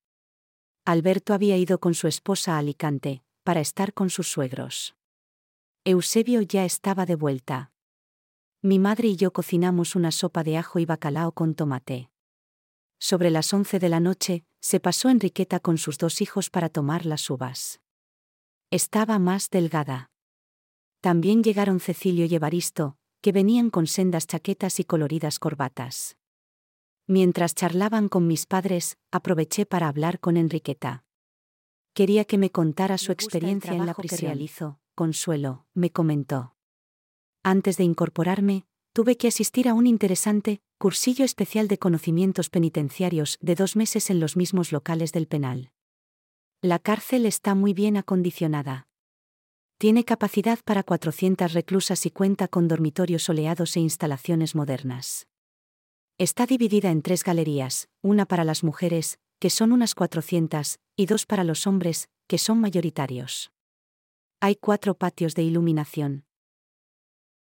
Alberto 0.85 1.33
había 1.33 1.57
ido 1.57 1.79
con 1.79 1.95
su 1.95 2.09
esposa 2.09 2.57
a 2.57 2.59
Alicante, 2.59 3.23
para 3.45 3.61
estar 3.61 3.95
con 3.95 4.11
sus 4.11 4.27
suegros. 4.27 4.97
Eusebio 5.87 6.41
ya 6.41 6.65
estaba 6.65 7.05
de 7.05 7.15
vuelta. 7.15 7.71
Mi 8.63 8.79
madre 8.79 9.09
y 9.09 9.17
yo 9.17 9.35
cocinamos 9.35 9.95
una 9.95 10.13
sopa 10.13 10.43
de 10.43 10.57
ajo 10.57 10.79
y 10.79 10.87
bacalao 10.87 11.33
con 11.33 11.55
tomate. 11.55 12.09
Sobre 12.99 13.29
las 13.29 13.53
once 13.53 13.79
de 13.79 13.91
la 13.91 14.01
noche, 14.01 14.47
se 14.63 14.81
pasó 14.81 15.11
Enriqueta 15.11 15.61
con 15.61 15.77
sus 15.77 15.99
dos 15.99 16.23
hijos 16.23 16.49
para 16.49 16.71
tomar 16.71 17.05
las 17.05 17.29
uvas. 17.29 17.83
Estaba 18.71 19.19
más 19.19 19.51
delgada. 19.51 20.11
También 21.03 21.43
llegaron 21.43 21.81
Cecilio 21.81 22.25
y 22.25 22.35
Evaristo, 22.35 22.97
que 23.21 23.33
venían 23.33 23.69
con 23.69 23.87
sendas 23.87 24.27
chaquetas 24.27 24.81
y 24.81 24.85
coloridas 24.85 25.39
corbatas. 25.39 26.17
Mientras 27.07 27.55
charlaban 27.55 28.09
con 28.09 28.27
mis 28.27 28.47
padres, 28.47 28.97
aproveché 29.11 29.67
para 29.67 29.89
hablar 29.89 30.19
con 30.19 30.39
Enriqueta. 30.39 31.05
Quería 31.93 32.25
que 32.25 32.39
me 32.39 32.51
contara 32.51 32.97
su 32.97 33.13
experiencia 33.13 33.75
en 33.75 33.85
la 33.85 33.93
prisión. 33.93 34.81
Consuelo, 34.95 35.67
me 35.75 35.91
comentó. 35.91 36.55
Antes 37.43 37.77
de 37.77 37.85
incorporarme, 37.85 38.65
tuve 38.93 39.17
que 39.17 39.27
asistir 39.27 39.69
a 39.69 39.75
un 39.75 39.89
interesante 39.89 40.61
cursillo 40.79 41.25
especial 41.25 41.67
de 41.67 41.79
conocimientos 41.79 42.49
penitenciarios 42.49 43.39
de 43.41 43.57
dos 43.57 43.75
meses 43.75 44.09
en 44.11 44.21
los 44.21 44.37
mismos 44.37 44.71
locales 44.71 45.13
del 45.13 45.27
penal. 45.27 45.73
La 46.63 46.79
cárcel 46.79 47.27
está 47.27 47.57
muy 47.57 47.75
bien 47.75 47.97
acondicionada. 47.97 48.87
Tiene 49.79 50.05
capacidad 50.05 50.61
para 50.65 50.85
400 50.85 51.53
reclusas 51.53 52.07
y 52.07 52.11
cuenta 52.11 52.47
con 52.47 52.69
dormitorios 52.69 53.25
soleados 53.25 53.77
e 53.77 53.81
instalaciones 53.81 54.55
modernas. 54.55 55.27
Está 56.19 56.47
dividida 56.47 56.93
en 56.93 57.03
tres 57.03 57.25
galerías, 57.25 57.89
una 58.01 58.27
para 58.27 58.45
las 58.45 58.63
mujeres, 58.63 59.19
que 59.41 59.51
son 59.51 59.73
unas 59.73 59.97
400, 59.97 60.79
y 60.97 61.07
dos 61.07 61.27
para 61.27 61.43
los 61.43 61.67
hombres, 61.67 62.09
que 62.29 62.39
son 62.39 62.61
mayoritarios. 62.61 63.54
Hay 64.47 64.57
cuatro 64.57 64.95
patios 64.95 65.35
de 65.35 65.43
iluminación. 65.43 66.27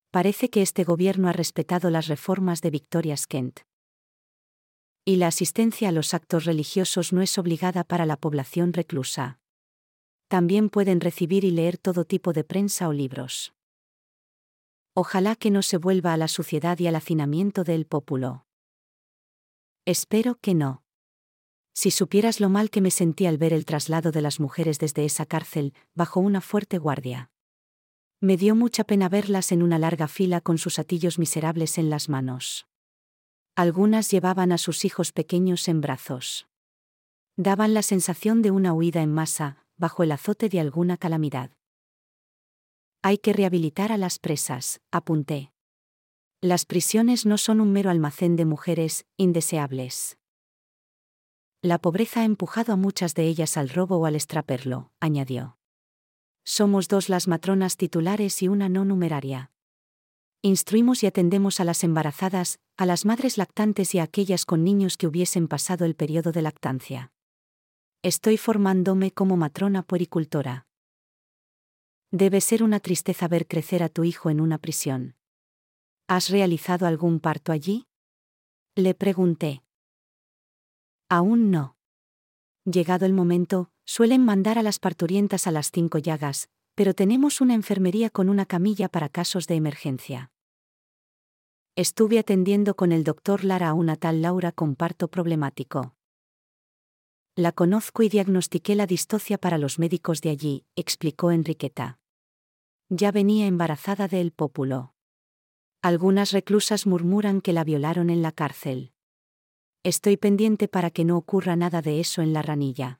Parece 0.09 0.49
que 0.49 0.61
este 0.61 0.85
gobierno 0.85 1.27
ha 1.27 1.33
respetado 1.33 1.89
las 1.89 2.07
reformas 2.07 2.61
de 2.61 2.69
Victoria 2.69 3.17
Kent. 3.27 3.59
Y 5.03 5.17
la 5.17 5.27
asistencia 5.27 5.89
a 5.89 5.91
los 5.91 6.13
actos 6.13 6.45
religiosos 6.45 7.11
no 7.11 7.21
es 7.21 7.37
obligada 7.37 7.83
para 7.83 8.05
la 8.05 8.15
población 8.15 8.71
reclusa. 8.71 9.37
También 10.29 10.69
pueden 10.69 11.01
recibir 11.01 11.43
y 11.43 11.51
leer 11.51 11.77
todo 11.77 12.05
tipo 12.05 12.31
de 12.31 12.45
prensa 12.45 12.87
o 12.87 12.93
libros. 12.93 13.53
Ojalá 14.93 15.35
que 15.35 15.51
no 15.51 15.63
se 15.63 15.75
vuelva 15.75 16.13
a 16.13 16.17
la 16.17 16.29
suciedad 16.29 16.79
y 16.79 16.87
al 16.87 16.95
hacinamiento 16.95 17.65
del 17.65 17.85
pópulo. 17.85 18.45
Espero 19.83 20.35
que 20.39 20.55
no. 20.55 20.85
Si 21.79 21.91
supieras 21.91 22.39
lo 22.39 22.49
mal 22.49 22.71
que 22.71 22.81
me 22.81 22.89
sentí 22.89 23.27
al 23.27 23.37
ver 23.37 23.53
el 23.53 23.63
traslado 23.63 24.11
de 24.11 24.19
las 24.19 24.39
mujeres 24.39 24.79
desde 24.79 25.05
esa 25.05 25.27
cárcel, 25.27 25.75
bajo 25.93 26.19
una 26.19 26.41
fuerte 26.41 26.79
guardia. 26.79 27.29
Me 28.19 28.35
dio 28.35 28.55
mucha 28.55 28.83
pena 28.83 29.09
verlas 29.09 29.51
en 29.51 29.61
una 29.61 29.77
larga 29.77 30.07
fila 30.07 30.41
con 30.41 30.57
sus 30.57 30.79
atillos 30.79 31.19
miserables 31.19 31.77
en 31.77 31.91
las 31.91 32.09
manos. 32.09 32.65
Algunas 33.55 34.09
llevaban 34.09 34.51
a 34.51 34.57
sus 34.57 34.85
hijos 34.85 35.11
pequeños 35.11 35.67
en 35.67 35.81
brazos. 35.81 36.47
Daban 37.35 37.75
la 37.75 37.83
sensación 37.83 38.41
de 38.41 38.49
una 38.49 38.73
huida 38.73 39.03
en 39.03 39.13
masa, 39.13 39.63
bajo 39.75 40.01
el 40.01 40.13
azote 40.13 40.49
de 40.49 40.59
alguna 40.59 40.97
calamidad. 40.97 41.51
Hay 43.03 43.19
que 43.19 43.33
rehabilitar 43.33 43.91
a 43.91 43.99
las 43.99 44.17
presas, 44.17 44.81
apunté. 44.89 45.51
Las 46.41 46.65
prisiones 46.65 47.27
no 47.27 47.37
son 47.37 47.61
un 47.61 47.71
mero 47.71 47.91
almacén 47.91 48.35
de 48.35 48.45
mujeres, 48.45 49.05
indeseables. 49.15 50.16
La 51.67 51.79
pobreza 51.79 52.21
ha 52.21 52.23
empujado 52.23 52.71
a 52.71 52.75
muchas 52.77 53.13
de 53.13 53.23
ellas 53.23 53.57
al 53.57 53.67
robo 53.67 53.97
o 53.97 54.05
al 54.05 54.15
extraperlo, 54.15 54.89
añadió. 55.01 55.57
Somos 56.45 56.87
dos 56.87 57.09
las 57.09 57.27
matronas 57.27 57.75
titulares 57.75 58.41
y 58.41 58.47
una 58.47 58.69
no 58.69 58.85
numeraria. 58.85 59.51
Instruimos 60.41 61.03
y 61.03 61.07
atendemos 61.07 61.59
a 61.59 61.65
las 61.65 61.83
embarazadas, 61.83 62.61
a 62.77 62.85
las 62.85 63.03
madres 63.03 63.37
lactantes 63.37 63.93
y 63.95 63.99
a 63.99 64.03
aquellas 64.03 64.45
con 64.45 64.63
niños 64.63 64.95
que 64.95 65.07
hubiesen 65.07 65.49
pasado 65.49 65.83
el 65.83 65.93
periodo 65.93 66.31
de 66.31 66.41
lactancia. 66.41 67.11
Estoy 68.01 68.37
formándome 68.37 69.11
como 69.11 69.35
matrona 69.35 69.83
puericultora. 69.83 70.67
Debe 72.11 72.39
ser 72.39 72.63
una 72.63 72.79
tristeza 72.79 73.27
ver 73.27 73.45
crecer 73.45 73.83
a 73.83 73.89
tu 73.89 74.05
hijo 74.05 74.29
en 74.29 74.39
una 74.39 74.57
prisión. 74.57 75.17
¿Has 76.07 76.29
realizado 76.29 76.87
algún 76.87 77.19
parto 77.19 77.51
allí? 77.51 77.87
Le 78.73 78.93
pregunté. 78.93 79.66
Aún 81.09 81.51
no. 81.51 81.77
Llegado 82.65 83.05
el 83.05 83.13
momento, 83.13 83.71
suelen 83.85 84.25
mandar 84.25 84.57
a 84.57 84.63
las 84.63 84.77
parturientas 84.77 85.47
a 85.47 85.51
las 85.51 85.71
cinco 85.71 85.99
llagas, 85.99 86.49
pero 86.75 86.93
tenemos 86.93 87.39
una 87.39 87.53
enfermería 87.53 88.09
con 88.09 88.27
una 88.27 88.45
camilla 88.45 88.89
para 88.89 89.07
casos 89.07 89.47
de 89.47 89.55
emergencia. 89.55 90.31
Estuve 91.77 92.19
atendiendo 92.19 92.75
con 92.75 92.91
el 92.91 93.05
doctor 93.05 93.45
Lara 93.45 93.69
a 93.69 93.73
una 93.73 93.95
tal 93.95 94.21
Laura 94.21 94.51
con 94.51 94.75
parto 94.75 95.07
problemático. 95.07 95.95
La 97.35 97.53
conozco 97.53 98.03
y 98.03 98.09
diagnostiqué 98.09 98.75
la 98.75 98.85
distocia 98.85 99.37
para 99.37 99.57
los 99.57 99.79
médicos 99.79 100.19
de 100.21 100.31
allí, 100.31 100.65
explicó 100.75 101.31
Enriqueta. 101.31 101.99
Ya 102.89 103.11
venía 103.11 103.47
embarazada 103.47 104.07
del 104.07 104.31
pópulo. 104.31 104.93
Algunas 105.81 106.31
reclusas 106.31 106.85
murmuran 106.85 107.39
que 107.39 107.53
la 107.53 107.63
violaron 107.63 108.09
en 108.09 108.21
la 108.21 108.33
cárcel. 108.33 108.91
Estoy 109.87 110.17
pendiente 110.17 110.67
para 110.67 110.91
que 110.91 111.05
no 111.05 111.15
ocurra 111.15 111.55
nada 111.55 111.81
de 111.81 112.01
eso 112.01 112.21
en 112.21 112.33
la 112.33 112.41
ranilla. 112.41 112.99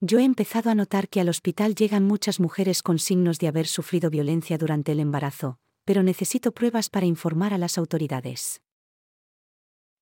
Yo 0.00 0.20
he 0.20 0.24
empezado 0.24 0.70
a 0.70 0.76
notar 0.76 1.08
que 1.08 1.20
al 1.20 1.28
hospital 1.28 1.74
llegan 1.74 2.04
muchas 2.04 2.38
mujeres 2.38 2.80
con 2.80 3.00
signos 3.00 3.40
de 3.40 3.48
haber 3.48 3.66
sufrido 3.66 4.08
violencia 4.08 4.56
durante 4.56 4.92
el 4.92 5.00
embarazo, 5.00 5.58
pero 5.84 6.04
necesito 6.04 6.52
pruebas 6.52 6.88
para 6.88 7.06
informar 7.06 7.52
a 7.52 7.58
las 7.58 7.76
autoridades. 7.76 8.62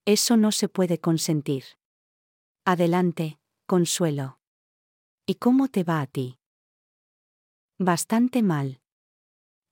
Eso 0.04 0.36
no 0.36 0.52
se 0.52 0.68
puede 0.68 0.98
consentir. 0.98 1.64
Adelante, 2.66 3.40
Consuelo. 3.66 4.40
¿Y 5.24 5.36
cómo 5.36 5.68
te 5.68 5.84
va 5.84 6.02
a 6.02 6.06
ti? 6.06 6.38
Bastante 7.78 8.42
mal. 8.42 8.82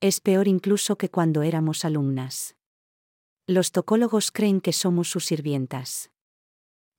Es 0.01 0.23
peor 0.23 0.49
incluso 0.49 0.97
que 0.97 1.11
cuando 1.11 1.43
éramos 1.43 1.85
alumnas. 1.85 2.58
Los 3.51 3.73
tocólogos 3.73 4.31
creen 4.31 4.61
que 4.61 4.75
somos 4.75 5.09
sus 5.09 5.25
sirvientas. 5.25 6.11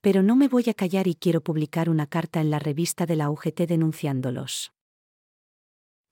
Pero 0.01 0.23
no 0.23 0.35
me 0.35 0.47
voy 0.47 0.67
a 0.67 0.73
callar 0.73 1.05
y 1.05 1.13
quiero 1.13 1.41
publicar 1.41 1.91
una 1.91 2.07
carta 2.07 2.41
en 2.41 2.49
la 2.49 2.57
revista 2.57 3.05
de 3.05 3.15
la 3.15 3.29
UGT 3.29 3.67
denunciándolos. 3.67 4.73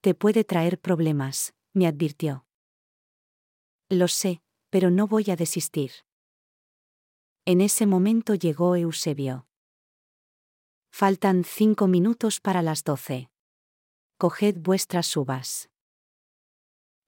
Te 0.01 0.13
puede 0.13 0.43
traer 0.43 0.79
problemas, 0.79 1.55
me 1.73 1.87
advirtió. 1.87 2.45
Lo 3.89 4.07
sé, 4.07 4.43
pero 4.69 4.91
no 4.91 5.07
voy 5.07 5.31
a 5.31 5.35
desistir. 5.35 5.91
En 7.45 7.59
ese 7.59 7.87
momento 7.87 8.35
llegó 8.35 8.75
Eusebio. 8.75 9.47
Faltan 10.91 11.45
cinco 11.45 11.87
minutos 11.87 12.39
para 12.41 12.61
las 12.61 12.83
doce. 12.83 13.31
Coged 14.19 14.57
vuestras 14.59 15.17
uvas. 15.17 15.71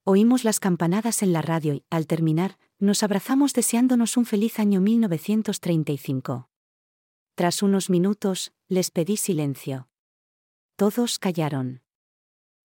Oímos 0.02 0.42
las 0.42 0.58
campanadas 0.58 1.22
en 1.22 1.32
la 1.32 1.42
radio 1.42 1.74
y, 1.74 1.84
al 1.90 2.08
terminar, 2.08 2.58
nos 2.80 3.02
abrazamos 3.02 3.52
deseándonos 3.52 4.16
un 4.16 4.24
feliz 4.24 4.58
año 4.58 4.80
1935. 4.80 6.48
Tras 7.34 7.62
unos 7.62 7.90
minutos, 7.90 8.52
les 8.68 8.90
pedí 8.90 9.16
silencio. 9.16 9.88
Todos 10.76 11.18
callaron. 11.18 11.82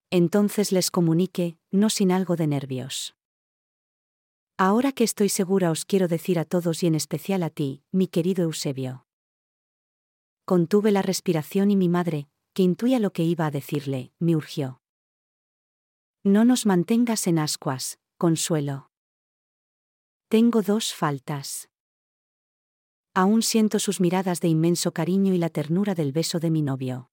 Entonces 0.09 0.71
les 0.71 0.89
comuniqué, 0.89 1.57
no 1.71 1.89
sin 1.89 2.13
algo 2.13 2.37
de 2.37 2.47
nervios. 2.47 3.15
Ahora 4.57 4.93
que 4.93 5.03
estoy 5.03 5.27
segura 5.27 5.69
os 5.69 5.83
quiero 5.83 6.07
decir 6.07 6.39
a 6.39 6.45
todos 6.45 6.81
y 6.83 6.87
en 6.87 6.95
especial 6.95 7.43
a 7.43 7.49
ti, 7.49 7.83
mi 7.91 8.07
querido 8.07 8.45
Eusebio. 8.45 9.05
Contuve 10.45 10.91
la 10.91 11.01
respiración 11.01 11.71
y 11.71 11.75
mi 11.75 11.89
madre, 11.89 12.29
que 12.53 12.63
intuía 12.63 12.99
lo 12.99 13.11
que 13.11 13.23
iba 13.23 13.47
a 13.47 13.51
decirle, 13.51 14.13
me 14.19 14.35
urgió. 14.37 14.79
No 16.23 16.45
nos 16.45 16.65
mantengas 16.65 17.27
en 17.27 17.37
ascuas, 17.37 17.99
consuelo. 18.17 18.89
Tengo 20.35 20.61
dos 20.61 20.93
faltas. 20.93 21.69
Aún 23.13 23.41
siento 23.41 23.79
sus 23.79 24.01
miradas 24.01 24.41
de 24.41 24.49
inmenso 24.49 24.91
cariño 24.91 25.33
y 25.33 25.37
la 25.37 25.49
ternura 25.49 25.95
del 25.95 26.11
beso 26.11 26.41
de 26.41 26.49
mi 26.51 26.61
novio. 26.61 27.09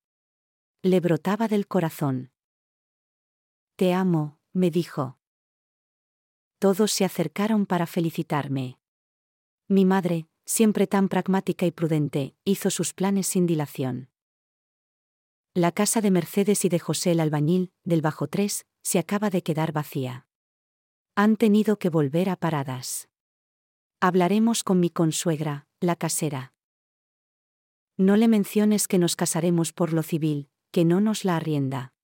Le 0.83 0.99
brotaba 0.99 1.47
del 1.47 1.69
corazón. 1.69 2.33
Te 3.77 3.95
amo, 3.95 4.41
me 4.53 4.73
dijo. 4.73 5.21
Todos 6.59 6.91
se 6.91 7.05
acercaron 7.05 7.65
para 7.65 7.87
felicitarme. 7.87 8.81
Mi 9.69 9.85
madre, 9.85 10.27
siempre 10.45 10.89
tan 10.89 11.09
pragmática 11.09 11.65
y 11.65 11.71
prudente, 11.71 12.35
hizo 12.45 12.71
sus 12.71 12.93
planes 12.93 13.29
sin 13.29 13.47
dilación. 13.47 14.11
La 15.55 15.71
casa 15.71 16.01
de 16.01 16.11
Mercedes 16.11 16.65
y 16.65 16.69
de 16.69 16.81
José 16.81 17.13
el 17.13 17.21
albañil, 17.21 17.71
del 17.85 18.03
Bajo 18.03 18.27
3, 18.27 18.67
se 18.83 18.99
acaba 18.99 19.31
de 19.31 19.45
quedar 19.45 19.71
vacía. 19.71 20.27
Han 21.15 21.37
tenido 21.37 21.79
que 21.79 21.89
volver 21.89 22.29
a 22.29 22.35
paradas. 22.35 23.11
Hablaremos 24.05 24.65
con 24.65 24.81
mi 24.81 24.91
consuegra, 24.91 25.69
la 25.79 25.95
casera. 25.95 26.53
No 27.97 28.17
le 28.17 28.27
menciones 28.27 28.89
que 28.89 28.99
nos 28.99 29.15
casaremos 29.15 29.73
por 29.73 29.93
lo 29.93 30.03
civil, 30.03 30.51
que 30.73 30.85
no 30.85 31.01
nos 31.01 31.25
la 31.25 31.37
arrienda. 31.37 31.95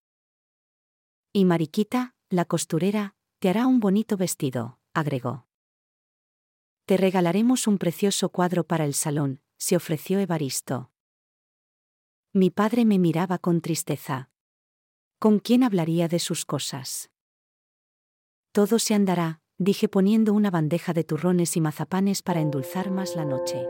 Y 1.32 1.44
Mariquita, 1.44 2.14
la 2.30 2.44
costurera, 2.44 3.16
te 3.40 3.48
hará 3.48 3.66
un 3.66 3.80
bonito 3.80 4.16
vestido, 4.16 4.78
agregó. 4.94 5.48
Te 6.84 6.96
regalaremos 6.98 7.66
un 7.66 7.78
precioso 7.78 8.28
cuadro 8.28 8.62
para 8.62 8.84
el 8.84 8.94
salón, 8.94 9.40
se 9.56 9.74
ofreció 9.74 10.20
Evaristo. 10.20 10.92
Mi 12.32 12.50
padre 12.50 12.84
me 12.84 13.00
miraba 13.00 13.38
con 13.38 13.60
tristeza. 13.60 14.30
¿Con 15.18 15.40
quién 15.40 15.64
hablaría 15.64 16.06
de 16.06 16.20
sus 16.20 16.44
cosas? 16.44 17.10
Todo 18.52 18.78
se 18.78 18.94
andará, 18.94 19.42
dije 19.58 19.88
poniendo 19.88 20.32
una 20.32 20.50
bandeja 20.50 20.92
de 20.92 21.04
turrones 21.04 21.56
y 21.56 21.60
mazapanes 21.60 22.22
para 22.22 22.40
endulzar 22.40 22.90
más 22.90 23.16
la 23.16 23.24
noche. 23.24 23.66